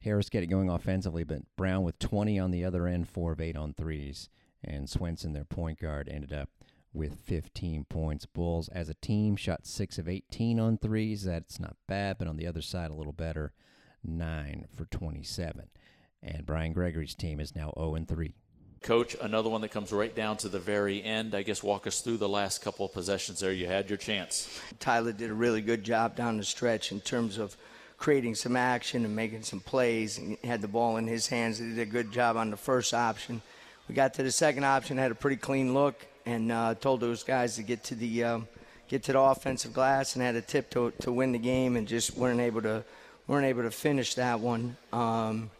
Harris 0.00 0.30
get 0.30 0.42
it 0.42 0.48
going 0.48 0.68
offensively, 0.68 1.22
but 1.24 1.42
Brown 1.56 1.84
with 1.84 1.98
20 1.98 2.38
on 2.38 2.50
the 2.50 2.64
other 2.64 2.86
end, 2.86 3.08
4 3.08 3.32
of 3.32 3.40
8 3.40 3.56
on 3.56 3.74
threes. 3.74 4.28
And 4.64 4.88
Swenson, 4.88 5.32
their 5.32 5.44
point 5.44 5.80
guard, 5.80 6.08
ended 6.08 6.32
up 6.32 6.48
with 6.92 7.20
15 7.20 7.84
points. 7.84 8.26
Bulls, 8.26 8.68
as 8.68 8.88
a 8.88 8.94
team, 8.94 9.36
shot 9.36 9.66
6 9.66 9.98
of 9.98 10.08
18 10.08 10.58
on 10.58 10.78
threes. 10.78 11.24
That's 11.24 11.60
not 11.60 11.76
bad, 11.88 12.18
but 12.18 12.28
on 12.28 12.36
the 12.36 12.46
other 12.46 12.62
side, 12.62 12.90
a 12.90 12.94
little 12.94 13.12
better, 13.12 13.52
9 14.04 14.66
for 14.74 14.84
27. 14.86 15.68
And 16.22 16.46
Brian 16.46 16.72
Gregory's 16.72 17.14
team 17.14 17.40
is 17.40 17.54
now 17.54 17.72
0 17.76 17.94
and 17.96 18.08
3. 18.08 18.34
Coach, 18.82 19.16
another 19.20 19.48
one 19.48 19.60
that 19.60 19.70
comes 19.70 19.92
right 19.92 20.14
down 20.14 20.36
to 20.38 20.48
the 20.48 20.58
very 20.58 21.02
end. 21.02 21.34
I 21.34 21.42
guess 21.42 21.62
walk 21.62 21.86
us 21.86 22.00
through 22.00 22.16
the 22.16 22.28
last 22.28 22.62
couple 22.62 22.86
of 22.86 22.92
possessions 22.92 23.40
there. 23.40 23.52
You 23.52 23.66
had 23.66 23.88
your 23.88 23.96
chance. 23.96 24.60
Tyler 24.80 25.12
did 25.12 25.30
a 25.30 25.34
really 25.34 25.60
good 25.60 25.84
job 25.84 26.16
down 26.16 26.36
the 26.36 26.44
stretch 26.44 26.90
in 26.90 27.00
terms 27.00 27.38
of 27.38 27.56
creating 27.96 28.34
some 28.34 28.56
action 28.56 29.04
and 29.04 29.14
making 29.14 29.44
some 29.44 29.60
plays. 29.60 30.16
He 30.16 30.36
had 30.42 30.60
the 30.60 30.68
ball 30.68 30.96
in 30.96 31.06
his 31.06 31.28
hands. 31.28 31.58
He 31.58 31.68
did 31.68 31.78
a 31.78 31.86
good 31.86 32.10
job 32.10 32.36
on 32.36 32.50
the 32.50 32.56
first 32.56 32.92
option. 32.92 33.40
We 33.88 33.94
got 33.94 34.14
to 34.14 34.24
the 34.24 34.32
second 34.32 34.64
option, 34.64 34.98
had 34.98 35.12
a 35.12 35.14
pretty 35.14 35.36
clean 35.36 35.74
look, 35.74 36.04
and 36.26 36.50
uh, 36.50 36.74
told 36.74 37.00
those 37.00 37.22
guys 37.22 37.54
to 37.56 37.62
get 37.62 37.84
to 37.84 37.94
the 37.94 38.24
um, 38.24 38.48
get 38.88 39.04
to 39.04 39.12
the 39.12 39.20
offensive 39.20 39.72
glass 39.72 40.16
and 40.16 40.24
had 40.24 40.34
a 40.34 40.42
tip 40.42 40.70
to, 40.70 40.92
to 41.02 41.12
win 41.12 41.30
the 41.30 41.38
game, 41.38 41.76
and 41.76 41.86
just 41.86 42.16
weren't 42.16 42.40
able 42.40 42.62
to 42.62 42.84
weren't 43.26 43.46
able 43.46 43.62
to 43.62 43.70
finish 43.70 44.14
that 44.14 44.40
one. 44.40 44.76
Um, 44.92 45.50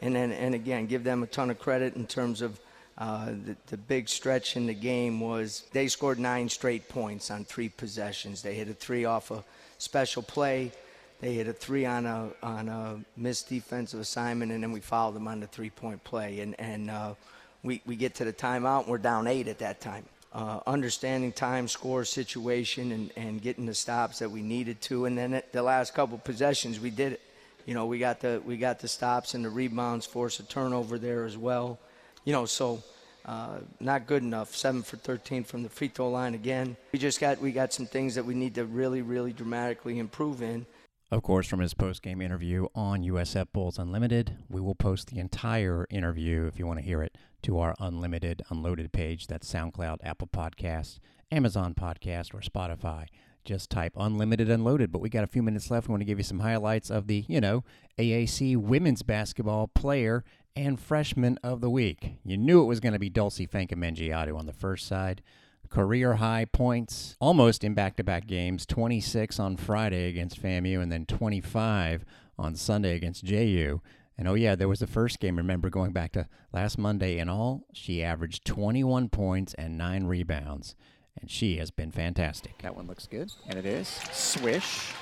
and 0.00 0.14
then 0.14 0.32
and 0.32 0.54
again, 0.54 0.86
give 0.86 1.04
them 1.04 1.22
a 1.22 1.26
ton 1.26 1.50
of 1.50 1.58
credit 1.58 1.96
in 1.96 2.06
terms 2.06 2.42
of. 2.42 2.60
Uh, 3.00 3.26
the, 3.26 3.56
the 3.68 3.76
big 3.76 4.08
stretch 4.08 4.56
in 4.56 4.66
the 4.66 4.74
game 4.74 5.20
was 5.20 5.62
they 5.72 5.86
scored 5.86 6.18
nine 6.18 6.48
straight 6.48 6.88
points 6.88 7.30
on 7.30 7.44
three 7.44 7.68
possessions. 7.68 8.42
They 8.42 8.54
hit 8.54 8.68
a 8.68 8.74
three 8.74 9.04
off 9.04 9.30
a 9.30 9.44
special 9.78 10.20
play. 10.20 10.72
They 11.20 11.34
hit 11.34 11.46
a 11.46 11.52
three 11.52 11.86
on 11.86 12.06
a 12.06 12.30
on 12.42 12.68
a 12.68 12.98
missed 13.16 13.48
defensive 13.48 14.00
assignment, 14.00 14.50
and 14.50 14.64
then 14.64 14.72
we 14.72 14.80
fouled 14.80 15.14
them 15.14 15.28
on 15.28 15.38
the 15.38 15.46
three 15.46 15.70
point 15.70 16.02
play. 16.02 16.40
And 16.40 16.58
and 16.58 16.90
uh, 16.90 17.14
we 17.62 17.82
we 17.86 17.94
get 17.94 18.16
to 18.16 18.24
the 18.24 18.32
timeout, 18.32 18.82
and 18.82 18.88
we're 18.88 18.98
down 18.98 19.28
eight 19.28 19.46
at 19.46 19.58
that 19.60 19.80
time. 19.80 20.04
Uh, 20.30 20.60
understanding 20.66 21.32
time, 21.32 21.66
score, 21.66 22.04
situation, 22.04 22.92
and 22.92 23.10
and 23.16 23.40
getting 23.40 23.64
the 23.64 23.74
stops 23.74 24.18
that 24.18 24.30
we 24.30 24.42
needed 24.42 24.80
to, 24.82 25.06
and 25.06 25.16
then 25.16 25.42
the 25.52 25.62
last 25.62 25.94
couple 25.94 26.18
possessions 26.18 26.78
we 26.78 26.90
did 26.90 27.12
it. 27.12 27.20
You 27.64 27.74
know, 27.74 27.86
we 27.86 27.98
got 27.98 28.20
the 28.20 28.42
we 28.44 28.58
got 28.58 28.78
the 28.78 28.88
stops 28.88 29.34
and 29.34 29.42
the 29.44 29.48
rebounds, 29.48 30.04
force 30.04 30.38
a 30.38 30.42
turnover 30.42 30.98
there 30.98 31.24
as 31.24 31.36
well. 31.36 31.78
You 32.24 32.32
know, 32.32 32.46
so. 32.46 32.82
Uh, 33.26 33.58
not 33.78 34.06
good 34.06 34.22
enough. 34.22 34.56
Seven 34.56 34.82
for 34.82 34.96
13 34.96 35.44
from 35.44 35.62
the 35.62 35.68
free 35.68 35.88
throw 35.88 36.08
line 36.08 36.32
again. 36.32 36.78
We 36.92 36.98
just 36.98 37.20
got 37.20 37.38
we 37.38 37.52
got 37.52 37.74
some 37.74 37.84
things 37.84 38.14
that 38.14 38.24
we 38.24 38.32
need 38.32 38.54
to 38.54 38.64
really, 38.64 39.02
really 39.02 39.34
dramatically 39.34 39.98
improve 39.98 40.40
in. 40.40 40.64
Of 41.10 41.22
course, 41.22 41.46
from 41.46 41.60
his 41.60 41.72
post 41.72 42.02
game 42.02 42.20
interview 42.20 42.66
on 42.74 43.02
USF 43.02 43.46
Bulls 43.52 43.78
Unlimited, 43.78 44.36
we 44.50 44.60
will 44.60 44.74
post 44.74 45.08
the 45.08 45.18
entire 45.18 45.86
interview 45.90 46.46
if 46.46 46.58
you 46.58 46.66
want 46.66 46.80
to 46.80 46.84
hear 46.84 47.02
it 47.02 47.16
to 47.42 47.58
our 47.58 47.74
Unlimited 47.78 48.42
Unloaded 48.50 48.92
page. 48.92 49.26
That's 49.26 49.52
SoundCloud, 49.52 49.98
Apple 50.02 50.28
Podcasts, 50.28 50.98
Amazon 51.30 51.74
Podcast, 51.74 52.34
or 52.34 52.40
Spotify. 52.40 53.06
Just 53.44 53.70
type 53.70 53.94
Unlimited 53.96 54.50
Unloaded. 54.50 54.92
But 54.92 55.00
we 55.00 55.08
got 55.08 55.24
a 55.24 55.28
few 55.28 55.42
minutes 55.42 55.70
left. 55.70 55.88
We 55.88 55.92
want 55.92 56.00
to 56.00 56.06
give 56.06 56.18
you 56.18 56.24
some 56.24 56.40
highlights 56.40 56.90
of 56.90 57.06
the, 57.06 57.24
you 57.28 57.40
know, 57.40 57.64
AAC 57.98 58.56
women's 58.56 59.02
basketball 59.02 59.68
player 59.68 60.24
and 60.54 60.78
freshman 60.78 61.38
of 61.42 61.60
the 61.60 61.70
week. 61.70 62.18
You 62.24 62.36
knew 62.36 62.62
it 62.62 62.66
was 62.66 62.80
going 62.80 62.92
to 62.92 62.98
be 62.98 63.10
Dulcy 63.10 63.48
Fankam 63.48 64.36
on 64.36 64.46
the 64.46 64.52
first 64.52 64.86
side 64.86 65.22
career 65.68 66.14
high 66.14 66.46
points 66.46 67.16
almost 67.20 67.62
in 67.62 67.74
back 67.74 67.96
to 67.96 68.04
back 68.04 68.26
games 68.26 68.64
26 68.66 69.38
on 69.38 69.56
Friday 69.56 70.08
against 70.08 70.42
FAMU 70.42 70.80
and 70.80 70.90
then 70.90 71.06
25 71.06 72.04
on 72.38 72.54
Sunday 72.54 72.94
against 72.94 73.24
JU. 73.24 73.80
And 74.18 74.26
oh, 74.26 74.34
yeah, 74.34 74.56
there 74.56 74.68
was 74.68 74.80
the 74.80 74.88
first 74.88 75.20
game. 75.20 75.36
Remember 75.36 75.70
going 75.70 75.92
back 75.92 76.10
to 76.12 76.26
last 76.52 76.76
Monday 76.76 77.18
in 77.18 77.28
all, 77.28 77.62
she 77.72 78.02
averaged 78.02 78.44
21 78.44 79.08
points 79.10 79.54
and 79.54 79.78
nine 79.78 80.04
rebounds. 80.04 80.74
And 81.20 81.30
she 81.30 81.56
has 81.58 81.70
been 81.70 81.92
fantastic. 81.92 82.58
That 82.62 82.74
one 82.76 82.88
looks 82.88 83.06
good. 83.06 83.30
And 83.46 83.56
it 83.56 83.64
is. 83.64 83.86
Swish. 84.10 84.92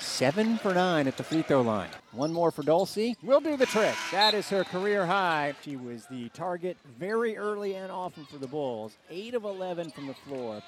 Seven 0.00 0.58
for 0.58 0.74
nine 0.74 1.06
at 1.06 1.16
the 1.16 1.22
free 1.22 1.42
throw 1.42 1.60
line. 1.60 1.90
One 2.12 2.32
more 2.32 2.50
for 2.50 2.62
Dulcy. 2.62 3.14
Will 3.22 3.40
do 3.40 3.56
the 3.56 3.66
trick. 3.66 3.94
That 4.10 4.34
is 4.34 4.48
her 4.48 4.64
career 4.64 5.06
high. 5.06 5.54
She 5.62 5.76
was 5.76 6.06
the 6.06 6.28
target 6.30 6.76
very 6.98 7.36
early 7.36 7.74
and 7.74 7.90
often 7.90 8.24
for 8.24 8.38
the 8.38 8.46
Bulls. 8.48 8.96
Eight 9.10 9.34
of 9.34 9.44
11 9.44 9.90
from 9.90 10.08
the 10.08 10.14
floor. 10.14 10.60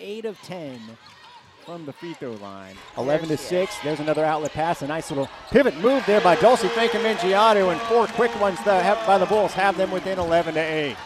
Eight 0.00 0.24
of 0.24 0.36
10 0.42 0.80
from 1.64 1.84
the 1.86 1.92
free 1.92 2.14
throw 2.14 2.32
line. 2.32 2.74
11 2.96 3.28
to 3.28 3.36
6. 3.36 3.76
There's 3.84 4.00
another 4.00 4.24
outlet 4.24 4.52
pass. 4.52 4.82
A 4.82 4.86
nice 4.86 5.10
little 5.10 5.28
pivot 5.50 5.76
move 5.78 6.04
there 6.06 6.20
by 6.20 6.36
Dulcy 6.36 6.68
Fankam 6.68 7.04
and 7.04 7.80
four 7.82 8.06
quick 8.08 8.38
ones 8.40 8.58
by 8.64 9.18
the 9.18 9.26
Bulls 9.26 9.52
have 9.52 9.76
them 9.76 9.90
within 9.90 10.18
11 10.18 10.54
to 10.54 10.60
8. 10.60 10.96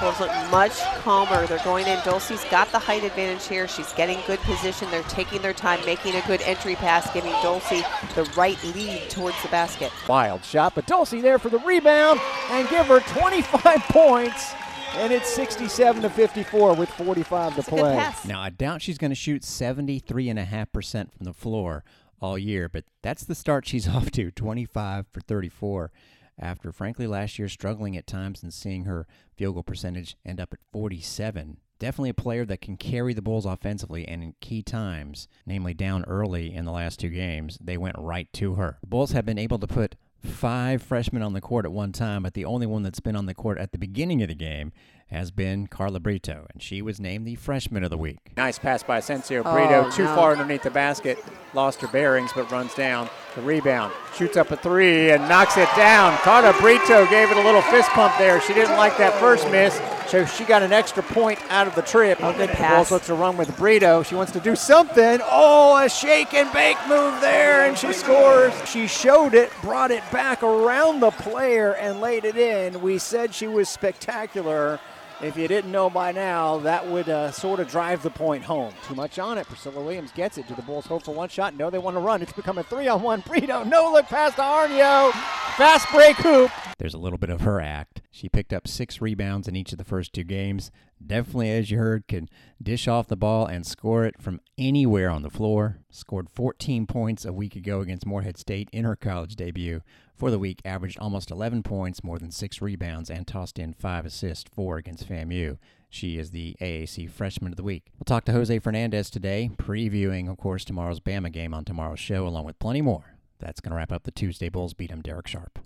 Bulls 0.00 0.20
look 0.20 0.30
much 0.50 0.80
calmer. 1.02 1.46
They're 1.46 1.58
going 1.64 1.86
in. 1.86 1.98
Dulcy's 2.00 2.44
got 2.50 2.70
the 2.72 2.78
height 2.78 3.04
advantage 3.04 3.46
here. 3.46 3.68
She's 3.68 3.92
getting 3.92 4.18
good 4.26 4.40
position. 4.40 4.90
They're 4.90 5.02
taking 5.04 5.42
their 5.42 5.54
time, 5.54 5.84
making 5.86 6.14
a 6.16 6.26
good 6.26 6.42
entry 6.42 6.74
pass, 6.74 7.12
giving 7.12 7.32
Dulcy 7.34 7.82
the 8.14 8.24
right 8.36 8.62
lead 8.74 9.08
towards 9.10 9.40
the 9.42 9.48
basket. 9.48 9.92
Wild 10.08 10.44
shot, 10.44 10.74
but 10.74 10.86
Dulcy 10.86 11.22
there 11.22 11.38
for 11.38 11.48
the 11.48 11.58
rebound 11.60 12.20
and 12.50 12.68
give 12.68 12.86
her 12.86 13.00
25 13.00 13.80
points 13.88 14.54
and 14.94 15.12
it's 15.12 15.32
67 15.32 16.02
to 16.02 16.10
54 16.10 16.74
with 16.74 16.88
45 16.90 17.56
to 17.56 17.62
play. 17.62 18.12
Now, 18.26 18.40
I 18.40 18.50
doubt 18.50 18.82
she's 18.82 18.98
going 18.98 19.10
to 19.10 19.16
shoot 19.16 19.42
73.5% 19.42 21.12
from 21.12 21.24
the 21.24 21.32
floor 21.32 21.84
all 22.20 22.38
year, 22.38 22.68
but 22.68 22.84
that's 23.02 23.24
the 23.24 23.34
start 23.34 23.66
she's 23.66 23.88
off 23.94 24.10
to 24.12 24.30
25 24.30 25.06
for 25.10 25.20
34 25.20 25.90
after, 26.38 26.72
frankly, 26.72 27.06
last 27.06 27.38
year 27.38 27.48
struggling 27.48 27.96
at 27.96 28.06
times 28.06 28.42
and 28.42 28.52
seeing 28.52 28.84
her 28.84 29.06
field 29.36 29.54
goal 29.54 29.62
percentage 29.62 30.16
end 30.24 30.40
up 30.40 30.52
at 30.52 30.60
47. 30.72 31.58
Definitely 31.78 32.10
a 32.10 32.14
player 32.14 32.44
that 32.44 32.60
can 32.60 32.76
carry 32.76 33.12
the 33.12 33.22
Bulls 33.22 33.44
offensively, 33.44 34.06
and 34.06 34.22
in 34.22 34.34
key 34.40 34.62
times, 34.62 35.26
namely 35.44 35.74
down 35.74 36.04
early 36.04 36.54
in 36.54 36.64
the 36.64 36.70
last 36.70 37.00
two 37.00 37.08
games, 37.08 37.58
they 37.60 37.76
went 37.76 37.96
right 37.98 38.32
to 38.34 38.54
her. 38.54 38.78
The 38.82 38.86
Bulls 38.86 39.12
have 39.12 39.26
been 39.26 39.38
able 39.38 39.58
to 39.58 39.66
put 39.66 39.96
five 40.24 40.82
freshmen 40.82 41.22
on 41.22 41.32
the 41.32 41.40
court 41.40 41.64
at 41.64 41.72
one 41.72 41.92
time, 41.92 42.22
but 42.22 42.34
the 42.34 42.44
only 42.44 42.66
one 42.66 42.82
that's 42.82 43.00
been 43.00 43.16
on 43.16 43.26
the 43.26 43.34
court 43.34 43.58
at 43.58 43.72
the 43.72 43.78
beginning 43.78 44.22
of 44.22 44.28
the 44.28 44.34
game 44.34 44.72
has 45.12 45.30
been 45.30 45.66
Carla 45.66 46.00
Brito, 46.00 46.46
and 46.52 46.62
she 46.62 46.80
was 46.80 46.98
named 46.98 47.26
the 47.26 47.34
freshman 47.34 47.84
of 47.84 47.90
the 47.90 47.98
week. 47.98 48.32
Nice 48.36 48.58
pass 48.58 48.82
by 48.82 48.98
Asensio 48.98 49.42
oh, 49.44 49.52
Brito, 49.52 49.84
oh, 49.86 49.90
too 49.90 50.04
no. 50.04 50.14
far 50.14 50.32
underneath 50.32 50.62
the 50.62 50.70
basket. 50.70 51.22
lost 51.52 51.82
her 51.82 51.88
bearings, 51.88 52.32
but 52.34 52.50
runs 52.50 52.74
down 52.74 53.10
the 53.34 53.42
rebound. 53.42 53.92
Shoots 54.16 54.38
up 54.38 54.50
a 54.50 54.56
three 54.56 55.10
and 55.10 55.28
knocks 55.28 55.56
it 55.58 55.68
down. 55.76 56.16
Carla 56.18 56.58
Brito 56.60 57.06
gave 57.10 57.30
it 57.30 57.36
a 57.36 57.42
little 57.42 57.62
fist 57.62 57.90
pump 57.90 58.14
there. 58.16 58.40
She 58.40 58.54
didn't 58.54 58.76
like 58.76 58.96
that 58.96 59.12
first 59.20 59.50
miss, 59.50 59.80
so 60.06 60.24
she 60.24 60.44
got 60.44 60.62
an 60.62 60.72
extra 60.72 61.02
point 61.02 61.38
out 61.50 61.66
of 61.66 61.74
the 61.74 61.82
trip. 61.82 62.18
Oh, 62.22 62.32
good 62.32 62.48
Bulls 62.48 62.58
pass. 62.58 62.90
looks 62.90 63.06
to 63.06 63.14
run 63.14 63.36
with 63.36 63.54
Brito. 63.58 64.02
She 64.02 64.14
wants 64.14 64.32
to 64.32 64.40
do 64.40 64.56
something. 64.56 65.20
Oh, 65.24 65.76
a 65.82 65.90
shake 65.90 66.32
and 66.32 66.50
bake 66.52 66.78
move 66.88 67.20
there, 67.20 67.66
and 67.66 67.76
she 67.76 67.92
scores. 67.92 68.54
She 68.66 68.86
showed 68.86 69.34
it, 69.34 69.52
brought 69.60 69.90
it 69.90 70.02
back 70.10 70.42
around 70.42 71.00
the 71.00 71.10
player, 71.10 71.74
and 71.74 72.00
laid 72.00 72.24
it 72.24 72.36
in. 72.36 72.80
We 72.80 72.96
said 72.96 73.34
she 73.34 73.46
was 73.46 73.68
spectacular. 73.68 74.80
If 75.22 75.36
you 75.36 75.46
didn't 75.46 75.70
know 75.70 75.88
by 75.88 76.10
now, 76.10 76.58
that 76.58 76.84
would 76.88 77.08
uh, 77.08 77.30
sort 77.30 77.60
of 77.60 77.68
drive 77.68 78.02
the 78.02 78.10
point 78.10 78.42
home. 78.42 78.74
Too 78.88 78.96
much 78.96 79.20
on 79.20 79.38
it. 79.38 79.46
Priscilla 79.46 79.80
Williams 79.80 80.10
gets 80.10 80.36
it. 80.36 80.48
Do 80.48 80.56
the 80.56 80.62
Bulls 80.62 80.84
hope 80.84 81.04
for 81.04 81.14
one 81.14 81.28
shot? 81.28 81.54
No, 81.54 81.70
they 81.70 81.78
want 81.78 81.94
to 81.96 82.00
run. 82.00 82.22
It's 82.22 82.32
become 82.32 82.58
a 82.58 82.64
three 82.64 82.88
on 82.88 83.02
one. 83.02 83.20
Brito, 83.20 83.62
no 83.62 83.92
look 83.92 84.06
pass 84.06 84.34
to 84.34 84.42
Arnio. 84.42 85.12
Fast 85.56 85.86
break 85.92 86.16
hoop. 86.16 86.50
There's 86.78 86.94
a 86.94 86.98
little 86.98 87.18
bit 87.18 87.30
of 87.30 87.42
her 87.42 87.60
act. 87.60 88.02
She 88.14 88.28
picked 88.28 88.52
up 88.52 88.68
six 88.68 89.00
rebounds 89.00 89.48
in 89.48 89.56
each 89.56 89.72
of 89.72 89.78
the 89.78 89.84
first 89.84 90.12
two 90.12 90.22
games. 90.22 90.70
Definitely, 91.04 91.50
as 91.50 91.70
you 91.70 91.78
heard, 91.78 92.06
can 92.06 92.28
dish 92.62 92.86
off 92.86 93.08
the 93.08 93.16
ball 93.16 93.46
and 93.46 93.66
score 93.66 94.04
it 94.04 94.20
from 94.20 94.40
anywhere 94.58 95.08
on 95.08 95.22
the 95.22 95.30
floor. 95.30 95.78
Scored 95.88 96.28
14 96.28 96.86
points 96.86 97.24
a 97.24 97.32
week 97.32 97.56
ago 97.56 97.80
against 97.80 98.04
Morehead 98.04 98.36
State 98.36 98.68
in 98.70 98.84
her 98.84 98.96
college 98.96 99.34
debut. 99.34 99.80
For 100.14 100.30
the 100.30 100.38
week, 100.38 100.60
averaged 100.62 100.98
almost 100.98 101.30
11 101.30 101.62
points, 101.62 102.04
more 102.04 102.18
than 102.18 102.30
six 102.30 102.60
rebounds, 102.60 103.10
and 103.10 103.26
tossed 103.26 103.58
in 103.58 103.72
five 103.72 104.04
assists, 104.04 104.50
four 104.54 104.76
against 104.76 105.08
FAMU. 105.08 105.56
She 105.88 106.18
is 106.18 106.32
the 106.32 106.54
AAC 106.60 107.10
Freshman 107.10 107.52
of 107.52 107.56
the 107.56 107.62
Week. 107.62 107.90
We'll 107.98 108.04
talk 108.04 108.26
to 108.26 108.32
Jose 108.32 108.58
Fernandez 108.58 109.08
today, 109.08 109.50
previewing, 109.56 110.30
of 110.30 110.36
course, 110.36 110.66
tomorrow's 110.66 111.00
Bama 111.00 111.32
game 111.32 111.54
on 111.54 111.64
tomorrow's 111.64 111.98
show, 111.98 112.26
along 112.26 112.44
with 112.44 112.58
plenty 112.58 112.82
more. 112.82 113.16
That's 113.38 113.60
going 113.60 113.70
to 113.70 113.76
wrap 113.76 113.90
up 113.90 114.04
the 114.04 114.10
Tuesday 114.10 114.50
Bulls 114.50 114.74
beat 114.74 114.92
'em 114.92 115.00
Derek 115.00 115.26
Sharp. 115.26 115.58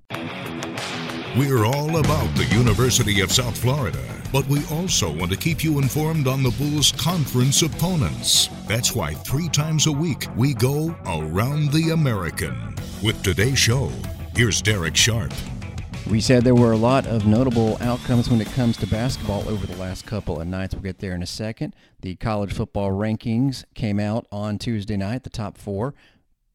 We're 1.37 1.67
all 1.67 1.99
about 1.99 2.35
the 2.35 2.47
University 2.57 3.21
of 3.21 3.31
South 3.31 3.59
Florida, 3.59 4.03
but 4.33 4.47
we 4.47 4.65
also 4.69 5.13
want 5.13 5.31
to 5.33 5.37
keep 5.37 5.63
you 5.63 5.79
informed 5.79 6.27
on 6.27 6.43
the 6.43 6.49
Bulls' 6.53 6.93
conference 6.93 7.61
opponents. 7.61 8.49
That's 8.67 8.95
why 8.95 9.13
three 9.13 9.51
times 9.51 9.87
a 9.87 9.93
week 9.93 10.29
we 10.35 10.55
go 10.55 10.97
around 11.05 11.73
the 11.73 11.91
American. 11.91 12.75
With 13.03 13.23
today's 13.23 13.59
show, 13.59 13.91
here's 14.35 14.63
Derek 14.63 14.97
Sharp. 14.97 15.31
We 16.11 16.23
said 16.23 16.43
there 16.43 16.55
were 16.55 16.73
a 16.73 16.79
lot 16.79 17.07
of 17.07 17.27
notable 17.27 17.77
outcomes 17.83 18.31
when 18.31 18.41
it 18.41 18.49
comes 18.53 18.79
to 18.79 18.87
basketball 18.87 19.47
over 19.47 19.67
the 19.67 19.77
last 19.77 20.07
couple 20.07 20.41
of 20.41 20.49
nights. 20.49 20.75
We'll 20.75 20.85
get 20.85 21.01
there 21.01 21.15
in 21.15 21.23
a 21.23 21.27
second. 21.27 21.77
The 22.01 22.17
college 22.17 22.55
football 22.55 22.93
rankings 22.93 23.65
came 23.75 24.01
out 24.01 24.27
on 24.33 24.57
Tuesday 24.57 24.97
night, 24.97 25.25
the 25.25 25.31
top 25.31 25.59
four. 25.59 25.93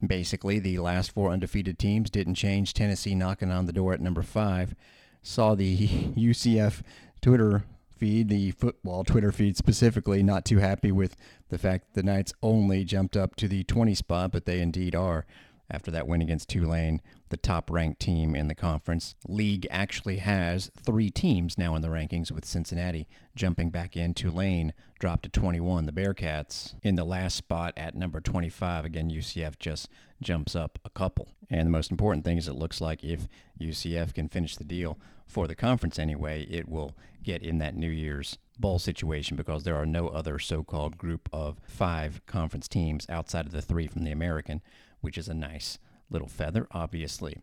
Basically, 0.04 0.58
the 0.58 0.78
last 0.78 1.12
four 1.12 1.30
undefeated 1.30 1.78
teams 1.78 2.10
didn't 2.10 2.34
change. 2.34 2.74
Tennessee 2.74 3.14
knocking 3.14 3.52
on 3.52 3.66
the 3.66 3.72
door 3.72 3.92
at 3.92 4.00
number 4.00 4.22
five. 4.22 4.74
Saw 5.22 5.54
the 5.54 5.86
UCF 6.16 6.82
Twitter 7.20 7.64
feed, 7.96 8.28
the 8.28 8.50
football 8.50 9.04
Twitter 9.04 9.30
feed 9.30 9.56
specifically, 9.56 10.24
not 10.24 10.44
too 10.44 10.58
happy 10.58 10.90
with 10.90 11.14
the 11.50 11.58
fact 11.58 11.94
the 11.94 12.02
Knights 12.02 12.32
only 12.42 12.82
jumped 12.82 13.16
up 13.16 13.36
to 13.36 13.46
the 13.46 13.62
20 13.62 13.94
spot, 13.94 14.32
but 14.32 14.44
they 14.44 14.60
indeed 14.60 14.96
are 14.96 15.24
after 15.70 15.90
that 15.90 16.06
win 16.06 16.22
against 16.22 16.48
Tulane, 16.48 17.00
the 17.30 17.36
top 17.36 17.70
ranked 17.70 18.00
team 18.00 18.34
in 18.34 18.48
the 18.48 18.54
conference. 18.54 19.14
League 19.26 19.66
actually 19.70 20.18
has 20.18 20.70
three 20.76 21.10
teams 21.10 21.56
now 21.56 21.74
in 21.74 21.82
the 21.82 21.88
rankings, 21.88 22.30
with 22.30 22.44
Cincinnati 22.44 23.08
jumping 23.34 23.70
back 23.70 23.96
in. 23.96 24.12
Tulane 24.14 24.74
dropped 24.98 25.22
to 25.24 25.28
21. 25.28 25.86
The 25.86 25.92
Bearcats 25.92 26.74
in 26.82 26.96
the 26.96 27.04
last 27.04 27.36
spot 27.36 27.72
at 27.76 27.94
number 27.94 28.20
25. 28.20 28.84
Again, 28.84 29.10
UCF 29.10 29.58
just 29.58 29.88
jumps 30.20 30.54
up 30.54 30.78
a 30.84 30.90
couple. 30.90 31.28
And 31.50 31.66
the 31.66 31.70
most 31.72 31.90
important 31.90 32.24
thing 32.24 32.38
is 32.38 32.48
it 32.48 32.54
looks 32.54 32.80
like 32.80 33.02
if 33.02 33.28
UCF 33.60 34.14
can 34.14 34.28
finish 34.28 34.56
the 34.56 34.64
deal 34.64 34.98
for 35.26 35.46
the 35.46 35.54
conference 35.54 35.98
anyway, 35.98 36.42
it 36.44 36.68
will 36.68 36.94
get 37.22 37.42
in 37.42 37.58
that 37.58 37.76
New 37.76 37.90
Year's 37.90 38.36
bowl 38.58 38.78
situation 38.78 39.36
because 39.36 39.64
there 39.64 39.76
are 39.76 39.86
no 39.86 40.08
other 40.08 40.38
so-called 40.38 40.98
group 40.98 41.28
of 41.32 41.58
five 41.66 42.20
conference 42.26 42.68
teams 42.68 43.06
outside 43.08 43.46
of 43.46 43.52
the 43.52 43.62
three 43.62 43.86
from 43.86 44.04
the 44.04 44.10
American, 44.10 44.60
which 45.02 45.18
is 45.18 45.28
a 45.28 45.34
nice 45.34 45.78
little 46.10 46.28
feather, 46.28 46.66
obviously. 46.72 47.42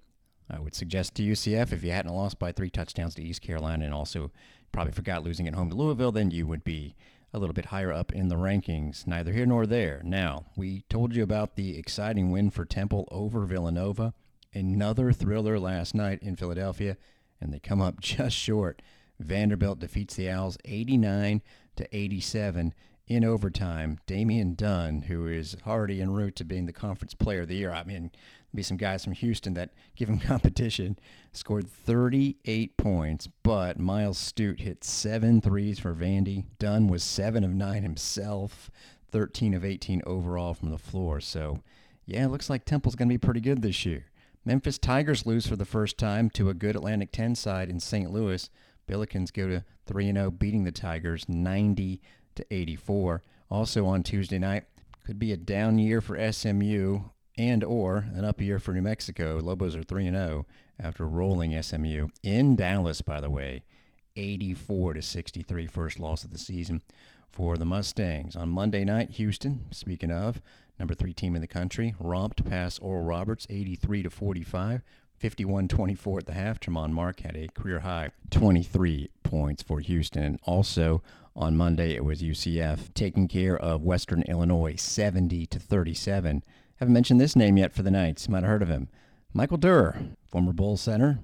I 0.49 0.59
would 0.59 0.73
suggest 0.73 1.13
to 1.15 1.23
UCF 1.23 1.71
if 1.71 1.83
you 1.83 1.91
hadn't 1.91 2.13
lost 2.13 2.39
by 2.39 2.51
three 2.51 2.71
touchdowns 2.71 3.13
to 3.15 3.23
East 3.23 3.41
Carolina 3.41 3.85
and 3.85 3.93
also 3.93 4.31
probably 4.71 4.93
forgot 4.93 5.23
losing 5.23 5.47
at 5.47 5.53
home 5.53 5.69
to 5.69 5.75
Louisville, 5.75 6.11
then 6.11 6.31
you 6.31 6.47
would 6.47 6.63
be 6.63 6.95
a 7.33 7.39
little 7.39 7.53
bit 7.53 7.65
higher 7.65 7.93
up 7.93 8.11
in 8.11 8.29
the 8.29 8.35
rankings. 8.35 9.05
Neither 9.05 9.31
here 9.31 9.45
nor 9.45 9.67
there. 9.67 10.01
Now, 10.03 10.45
we 10.55 10.83
told 10.89 11.15
you 11.15 11.21
about 11.21 11.55
the 11.55 11.77
exciting 11.77 12.31
win 12.31 12.49
for 12.49 12.65
Temple 12.65 13.07
over 13.11 13.45
Villanova. 13.45 14.13
Another 14.53 15.11
thriller 15.11 15.59
last 15.59 15.93
night 15.93 16.19
in 16.23 16.35
Philadelphia, 16.35 16.97
and 17.39 17.53
they 17.53 17.59
come 17.59 17.81
up 17.81 17.99
just 18.01 18.35
short. 18.35 18.81
Vanderbilt 19.19 19.79
defeats 19.79 20.15
the 20.15 20.29
Owls 20.29 20.57
89 20.65 21.41
to 21.75 21.95
87 21.95 22.73
in 23.09 23.25
overtime. 23.25 23.97
Damian 24.05 24.53
Dunn, 24.53 25.01
who 25.01 25.27
is 25.27 25.57
already 25.67 25.99
en 25.99 26.11
route 26.11 26.35
to 26.37 26.45
being 26.45 26.67
the 26.67 26.71
conference 26.71 27.15
player 27.15 27.41
of 27.41 27.47
the 27.47 27.55
year. 27.55 27.71
I 27.71 27.83
mean, 27.83 28.11
be 28.53 28.63
some 28.63 28.77
guys 28.77 29.03
from 29.03 29.13
Houston 29.13 29.55
that 29.55 29.71
give 29.95 30.07
him 30.07 30.19
competition. 30.19 30.97
Scored 31.33 31.67
38 31.67 32.77
points, 32.77 33.27
but 33.43 33.79
Myles 33.79 34.17
Stute 34.17 34.61
hit 34.61 34.83
seven 34.83 35.41
threes 35.41 35.79
for 35.79 35.93
Vandy. 35.93 36.45
Dunn 36.59 36.87
was 36.87 37.03
seven 37.03 37.43
of 37.43 37.51
nine 37.51 37.83
himself, 37.83 38.69
13 39.11 39.55
of 39.55 39.65
18 39.65 40.03
overall 40.05 40.53
from 40.53 40.69
the 40.69 40.77
floor. 40.77 41.19
So, 41.19 41.61
yeah, 42.05 42.25
it 42.25 42.29
looks 42.29 42.49
like 42.49 42.63
Temple's 42.63 42.95
going 42.95 43.09
to 43.09 43.13
be 43.13 43.17
pretty 43.17 43.41
good 43.41 43.63
this 43.63 43.85
year. 43.85 44.05
Memphis 44.45 44.77
Tigers 44.77 45.25
lose 45.25 45.45
for 45.45 45.55
the 45.55 45.65
first 45.65 45.97
time 45.97 46.29
to 46.31 46.49
a 46.49 46.53
good 46.53 46.75
Atlantic 46.75 47.11
10 47.11 47.35
side 47.35 47.69
in 47.69 47.79
St. 47.79 48.11
Louis. 48.11 48.49
Billikens 48.87 49.31
go 49.31 49.47
to 49.47 49.63
3 49.85 50.11
0, 50.11 50.31
beating 50.31 50.63
the 50.63 50.71
Tigers 50.71 51.25
90 51.27 52.01
to 52.39 52.53
84. 52.53 53.21
Also 53.49 53.85
on 53.85 54.03
Tuesday 54.03 54.39
night, 54.39 54.65
could 55.05 55.19
be 55.19 55.31
a 55.31 55.37
down 55.37 55.79
year 55.79 56.01
for 56.01 56.31
SMU 56.31 56.99
and 57.37 57.63
or 57.63 58.05
an 58.13 58.25
up 58.25 58.41
year 58.41 58.59
for 58.59 58.73
New 58.73 58.81
Mexico. 58.81 59.39
Lobos 59.41 59.75
are 59.75 59.83
3 59.83 60.09
0 60.09 60.45
after 60.79 61.07
rolling 61.07 61.59
SMU 61.61 62.07
in 62.23 62.55
Dallas, 62.55 63.01
by 63.01 63.19
the 63.19 63.29
way. 63.29 63.63
84 64.15 64.95
to 64.95 65.01
63, 65.01 65.67
first 65.67 65.99
loss 65.99 66.23
of 66.23 66.31
the 66.31 66.37
season 66.37 66.81
for 67.29 67.57
the 67.57 67.65
Mustangs. 67.65 68.35
On 68.35 68.49
Monday 68.49 68.83
night, 68.83 69.11
Houston, 69.11 69.65
speaking 69.71 70.11
of, 70.11 70.41
number 70.77 70.93
3 70.93 71.13
team 71.13 71.35
in 71.35 71.41
the 71.41 71.47
country, 71.47 71.95
romped 71.99 72.45
past 72.45 72.79
Oral 72.81 73.03
Roberts 73.03 73.47
83 73.49 74.03
to 74.03 74.09
45. 74.09 74.81
51-24 75.19 76.19
at 76.19 76.25
the 76.27 76.33
half. 76.33 76.59
Tramon 76.59 76.91
Mark 76.91 77.19
had 77.19 77.35
a 77.35 77.49
career 77.49 77.79
high 77.79 78.11
23 78.31 79.09
points 79.23 79.61
for 79.61 79.81
Houston. 79.81 80.23
And 80.23 80.39
also 80.43 81.01
on 81.39 81.55
Monday, 81.55 81.95
it 81.95 82.03
was 82.03 82.21
UCF 82.21 82.93
taking 82.93 83.29
care 83.29 83.57
of 83.57 83.81
Western 83.81 84.23
Illinois 84.23 84.75
70 84.75 85.45
to 85.45 85.57
37. 85.57 86.43
Haven't 86.75 86.93
mentioned 86.93 87.21
this 87.21 87.35
name 87.35 87.57
yet 87.57 87.73
for 87.73 87.81
the 87.81 87.89
Knights. 87.89 88.27
Might 88.27 88.43
have 88.43 88.49
heard 88.49 88.61
of 88.61 88.67
him. 88.67 88.89
Michael 89.33 89.57
Durr, 89.57 89.97
former 90.27 90.51
Bulls 90.51 90.81
center, 90.81 91.19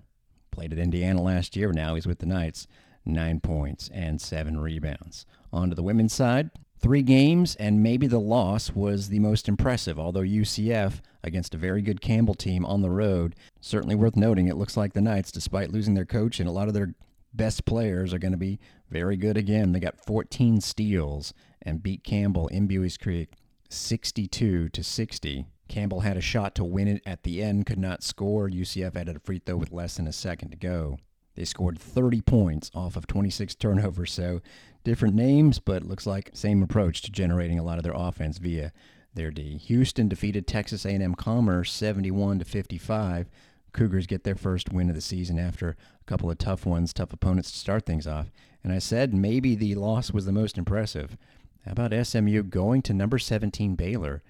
played 0.51 0.71
at 0.71 0.79
Indiana 0.79 1.21
last 1.21 1.57
year. 1.57 1.73
Now 1.73 1.95
he's 1.95 2.07
with 2.07 2.19
the 2.19 2.25
Knights. 2.25 2.65
Nine 3.05 3.41
points 3.41 3.89
and 3.93 4.21
seven 4.21 4.57
rebounds. 4.57 5.25
On 5.51 5.69
to 5.69 5.75
the 5.75 5.83
women's 5.83 6.13
side. 6.13 6.49
Three 6.79 7.01
games, 7.01 7.57
and 7.57 7.83
maybe 7.83 8.07
the 8.07 8.19
loss 8.19 8.71
was 8.71 9.09
the 9.09 9.19
most 9.19 9.49
impressive, 9.49 9.99
although 9.99 10.21
UCF, 10.21 11.01
against 11.23 11.53
a 11.53 11.57
very 11.57 11.81
good 11.81 11.99
Campbell 11.99 12.35
team 12.35 12.65
on 12.65 12.81
the 12.81 12.89
road, 12.89 13.35
certainly 13.59 13.95
worth 13.95 14.15
noting. 14.15 14.47
It 14.47 14.57
looks 14.57 14.77
like 14.77 14.93
the 14.93 15.01
Knights, 15.01 15.31
despite 15.31 15.71
losing 15.71 15.93
their 15.93 16.05
coach 16.05 16.39
and 16.39 16.47
a 16.47 16.53
lot 16.53 16.69
of 16.69 16.73
their 16.73 16.93
best 17.37 17.65
players, 17.65 18.13
are 18.13 18.19
going 18.19 18.31
to 18.31 18.37
be 18.37 18.59
very 18.89 19.17
good 19.17 19.37
again. 19.37 19.71
They 19.71 19.79
got 19.79 20.03
14 20.05 20.61
steals 20.61 21.33
and 21.61 21.83
beat 21.83 22.03
Campbell 22.03 22.47
in 22.47 22.67
Buies 22.67 22.97
Creek 22.97 23.33
62 23.69 24.69
to 24.69 24.83
60. 24.83 25.45
Campbell 25.67 26.01
had 26.01 26.17
a 26.17 26.21
shot 26.21 26.53
to 26.55 26.63
win 26.63 26.87
it 26.87 27.01
at 27.05 27.23
the 27.23 27.41
end, 27.41 27.65
could 27.65 27.79
not 27.79 28.03
score. 28.03 28.49
UCF 28.49 28.95
added 28.95 29.15
a 29.15 29.19
free 29.19 29.39
throw 29.39 29.57
with 29.57 29.71
less 29.71 29.97
than 29.97 30.07
a 30.07 30.13
second 30.13 30.51
to 30.51 30.57
go. 30.57 30.97
They 31.35 31.45
scored 31.45 31.79
30 31.79 32.21
points 32.21 32.71
off 32.73 32.95
of 32.95 33.07
26 33.07 33.55
turnovers, 33.55 34.13
so 34.13 34.41
different 34.83 35.15
names, 35.15 35.59
but 35.59 35.83
looks 35.83 36.05
like 36.05 36.29
same 36.33 36.63
approach 36.63 37.01
to 37.01 37.11
generating 37.11 37.59
a 37.59 37.63
lot 37.63 37.77
of 37.77 37.83
their 37.83 37.93
offense 37.95 38.37
via 38.37 38.71
their 39.13 39.31
D. 39.31 39.57
Houston 39.57 40.07
defeated 40.07 40.47
Texas 40.47 40.85
A&M 40.85 41.15
Commerce 41.15 41.71
71 41.71 42.39
to 42.39 42.45
55. 42.45 43.29
Cougars 43.75 44.07
get 44.07 44.23
their 44.23 44.35
first 44.35 44.71
win 44.71 44.87
of 44.89 44.95
the 44.95 45.01
season 45.01 45.37
after 45.37 45.69
a 45.69 46.03
couple 46.05 46.31
of 46.31 46.37
tough 46.37 46.65
ones, 46.65 46.93
tough 46.93 47.11
opponents 47.11 47.51
to 47.51 47.57
start 47.57 47.85
things 47.85 48.07
off. 48.07 48.31
And 48.63 48.71
I 48.71 48.79
said 48.79 49.13
maybe 49.13 49.53
the 49.53 49.75
loss 49.75 50.11
was 50.11 50.25
the 50.25 50.31
most 50.31 50.57
impressive. 50.57 51.17
How 51.65 51.73
about 51.73 52.07
SMU 52.07 52.43
going 52.43 52.81
to 52.83 52.93
number 52.93 53.19
17 53.19 53.75
Baylor, 53.75 54.23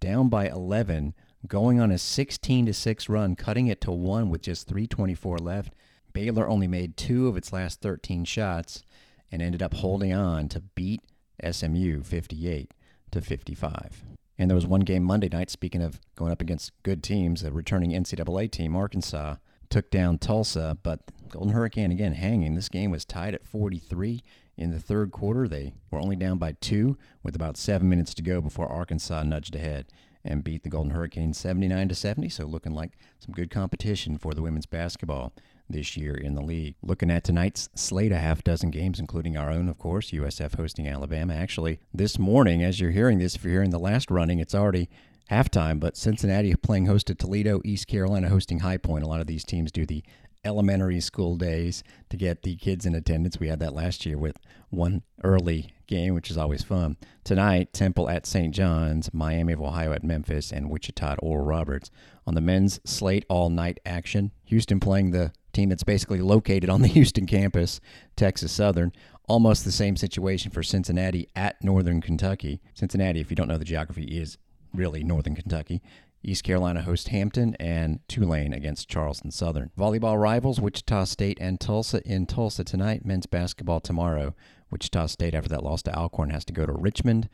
down 0.00 0.28
by 0.28 0.48
11, 0.48 1.14
going 1.46 1.80
on 1.80 1.92
a 1.92 1.98
16 1.98 2.66
to 2.66 2.74
6 2.74 3.08
run, 3.08 3.36
cutting 3.36 3.68
it 3.68 3.80
to 3.82 3.92
1 3.92 4.30
with 4.30 4.42
just 4.42 4.66
324 4.66 5.38
left. 5.38 5.74
Baylor 6.12 6.48
only 6.48 6.66
made 6.66 6.96
2 6.96 7.28
of 7.28 7.36
its 7.36 7.52
last 7.52 7.80
13 7.80 8.24
shots 8.24 8.82
and 9.30 9.40
ended 9.40 9.62
up 9.62 9.74
holding 9.74 10.12
on 10.12 10.48
to 10.48 10.60
beat 10.60 11.02
SMU 11.48 12.02
58 12.02 12.74
to 13.12 13.20
55. 13.20 14.04
And 14.38 14.48
there 14.48 14.54
was 14.54 14.66
one 14.66 14.80
game 14.82 15.02
Monday 15.02 15.28
night, 15.28 15.50
speaking 15.50 15.82
of 15.82 16.00
going 16.14 16.30
up 16.30 16.40
against 16.40 16.72
good 16.84 17.02
teams, 17.02 17.42
a 17.42 17.50
returning 17.50 17.90
NCAA 17.90 18.50
team, 18.50 18.76
Arkansas, 18.76 19.36
took 19.68 19.90
down 19.90 20.18
Tulsa, 20.18 20.78
but 20.82 21.00
Golden 21.28 21.52
Hurricane 21.52 21.90
again 21.90 22.14
hanging. 22.14 22.54
This 22.54 22.68
game 22.68 22.90
was 22.90 23.04
tied 23.04 23.34
at 23.34 23.44
43 23.44 24.22
in 24.56 24.70
the 24.70 24.80
third 24.80 25.10
quarter. 25.10 25.48
They 25.48 25.72
were 25.90 25.98
only 25.98 26.16
down 26.16 26.38
by 26.38 26.52
two 26.52 26.96
with 27.22 27.34
about 27.34 27.56
seven 27.56 27.88
minutes 27.88 28.14
to 28.14 28.22
go 28.22 28.40
before 28.40 28.68
Arkansas 28.68 29.22
nudged 29.24 29.54
ahead 29.54 29.86
and 30.24 30.44
beat 30.44 30.62
the 30.62 30.68
Golden 30.68 30.92
Hurricane 30.92 31.32
79 31.32 31.88
to 31.88 31.94
70. 31.94 32.28
So 32.28 32.44
looking 32.44 32.74
like 32.74 32.92
some 33.18 33.34
good 33.34 33.50
competition 33.50 34.18
for 34.18 34.34
the 34.34 34.42
women's 34.42 34.66
basketball 34.66 35.32
this 35.68 35.96
year 35.96 36.14
in 36.14 36.34
the 36.34 36.42
league. 36.42 36.76
Looking 36.82 37.10
at 37.10 37.24
tonight's 37.24 37.68
slate, 37.74 38.12
a 38.12 38.18
half 38.18 38.42
dozen 38.44 38.70
games, 38.70 39.00
including 39.00 39.36
our 39.36 39.50
own, 39.50 39.68
of 39.68 39.78
course, 39.78 40.10
USF 40.10 40.56
hosting 40.56 40.88
Alabama. 40.88 41.34
Actually, 41.34 41.80
this 41.92 42.18
morning, 42.18 42.62
as 42.62 42.80
you're 42.80 42.90
hearing 42.90 43.18
this, 43.18 43.34
if 43.34 43.44
you're 43.44 43.54
hearing 43.54 43.70
the 43.70 43.78
last 43.78 44.10
running, 44.10 44.38
it's 44.38 44.54
already 44.54 44.88
halftime, 45.30 45.78
but 45.78 45.96
Cincinnati 45.96 46.54
playing 46.54 46.86
host 46.86 47.06
to 47.08 47.14
Toledo, 47.14 47.60
East 47.64 47.86
Carolina 47.86 48.28
hosting 48.28 48.60
High 48.60 48.78
Point. 48.78 49.04
A 49.04 49.08
lot 49.08 49.20
of 49.20 49.26
these 49.26 49.44
teams 49.44 49.70
do 49.70 49.84
the 49.84 50.02
elementary 50.44 51.00
school 51.00 51.36
days 51.36 51.82
to 52.10 52.16
get 52.16 52.42
the 52.42 52.56
kids 52.56 52.86
in 52.86 52.94
attendance. 52.94 53.38
We 53.38 53.48
had 53.48 53.60
that 53.60 53.74
last 53.74 54.06
year 54.06 54.16
with 54.16 54.38
one 54.70 55.02
early 55.22 55.74
game, 55.86 56.14
which 56.14 56.30
is 56.30 56.38
always 56.38 56.62
fun. 56.62 56.96
Tonight, 57.24 57.72
Temple 57.72 58.08
at 58.08 58.26
St. 58.26 58.54
John's, 58.54 59.12
Miami 59.12 59.52
of 59.52 59.60
Ohio 59.60 59.92
at 59.92 60.04
Memphis, 60.04 60.52
and 60.52 60.70
Wichita 60.70 61.12
at 61.12 61.18
Oral 61.22 61.44
Roberts. 61.44 61.90
On 62.26 62.34
the 62.34 62.40
men's 62.40 62.80
slate, 62.84 63.24
all 63.28 63.50
night 63.50 63.80
action. 63.84 64.32
Houston 64.44 64.80
playing 64.80 65.10
the 65.10 65.32
team 65.58 65.68
that's 65.68 65.84
basically 65.84 66.20
located 66.20 66.70
on 66.70 66.82
the 66.82 66.88
Houston 66.98 67.26
campus, 67.26 67.80
Texas 68.16 68.52
Southern. 68.52 68.92
Almost 69.28 69.64
the 69.64 69.72
same 69.72 69.96
situation 69.96 70.50
for 70.50 70.62
Cincinnati 70.62 71.28
at 71.36 71.62
Northern 71.62 72.00
Kentucky. 72.00 72.60
Cincinnati, 72.74 73.20
if 73.20 73.28
you 73.28 73.36
don't 73.36 73.48
know 73.48 73.58
the 73.58 73.64
geography, 73.64 74.04
is 74.04 74.38
really 74.72 75.02
Northern 75.02 75.34
Kentucky. 75.34 75.82
East 76.22 76.44
Carolina 76.44 76.82
hosts 76.82 77.08
Hampton 77.08 77.54
and 77.60 78.00
Tulane 78.08 78.52
against 78.52 78.88
Charleston 78.88 79.30
Southern. 79.30 79.70
Volleyball 79.78 80.20
rivals 80.20 80.60
Wichita 80.60 81.04
State 81.04 81.38
and 81.40 81.60
Tulsa 81.60 82.02
in 82.06 82.26
Tulsa 82.26 82.64
tonight. 82.64 83.04
Men's 83.04 83.26
basketball 83.26 83.80
tomorrow. 83.80 84.34
Wichita 84.70 85.06
State, 85.06 85.34
after 85.34 85.48
that 85.50 85.62
loss 85.62 85.82
to 85.82 85.94
Alcorn, 85.94 86.30
has 86.30 86.44
to 86.46 86.52
go 86.52 86.66
to 86.66 86.72
Richmond, 86.72 87.28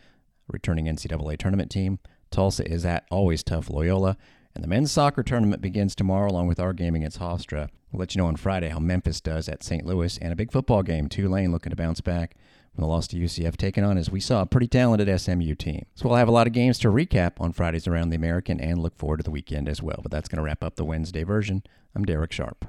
returning 0.49 0.87
NCAA 0.87 1.39
tournament 1.39 1.71
team. 1.71 1.99
Tulsa 2.31 2.69
is 2.71 2.85
at 2.85 3.07
always 3.11 3.43
tough 3.43 3.71
Loyola. 3.71 4.17
And 4.55 4.63
the 4.63 4.69
men's 4.69 4.93
soccer 4.93 5.23
tournament 5.25 5.61
begins 5.61 5.95
tomorrow 5.95 6.31
along 6.31 6.47
with 6.47 6.61
our 6.61 6.73
game 6.73 6.95
against 6.95 7.19
Hofstra. 7.19 7.69
We'll 7.91 8.01
let 8.01 8.15
you 8.15 8.21
know 8.21 8.29
on 8.29 8.37
Friday 8.37 8.69
how 8.69 8.79
Memphis 8.79 9.21
does 9.21 9.49
at 9.49 9.65
St. 9.65 9.85
Louis 9.85 10.17
and 10.19 10.33
a 10.33 10.37
big 10.37 10.53
football 10.53 10.83
game. 10.83 11.09
Tulane 11.09 11.51
looking 11.51 11.71
to 11.71 11.77
bounce 11.77 12.01
back 12.01 12.37
from 12.73 12.83
the 12.83 12.89
loss 12.89 13.09
to 13.09 13.17
UCF, 13.17 13.57
taken 13.57 13.83
on, 13.83 13.99
as 13.99 14.11
we 14.11 14.21
saw, 14.21 14.43
a 14.43 14.47
pretty 14.47 14.69
talented 14.69 15.21
SMU 15.21 15.55
team. 15.57 15.87
So 15.95 16.09
we'll 16.09 16.19
have 16.19 16.29
a 16.29 16.33
lot 16.33 16.47
of 16.47 16.53
games 16.53 16.79
to 16.81 16.89
recap 16.89 17.41
on 17.41 17.53
Fridays 17.53 17.89
around 17.89 18.11
the 18.11 18.17
American 18.17 18.61
and 18.61 18.79
look 18.79 18.97
forward 18.97 19.19
to 19.19 19.23
the 19.25 19.31
weekend 19.31 19.69
as 19.69 19.83
well. 19.83 20.01
But 20.03 20.13
that's 20.13 20.29
going 20.29 20.39
to 20.39 20.45
wrap 20.45 20.63
up 20.63 20.77
the 20.77 20.85
Wednesday 20.85 21.25
version. 21.25 21.63
I'm 21.95 22.05
Derek 22.05 22.33
Sharp. 22.33 22.65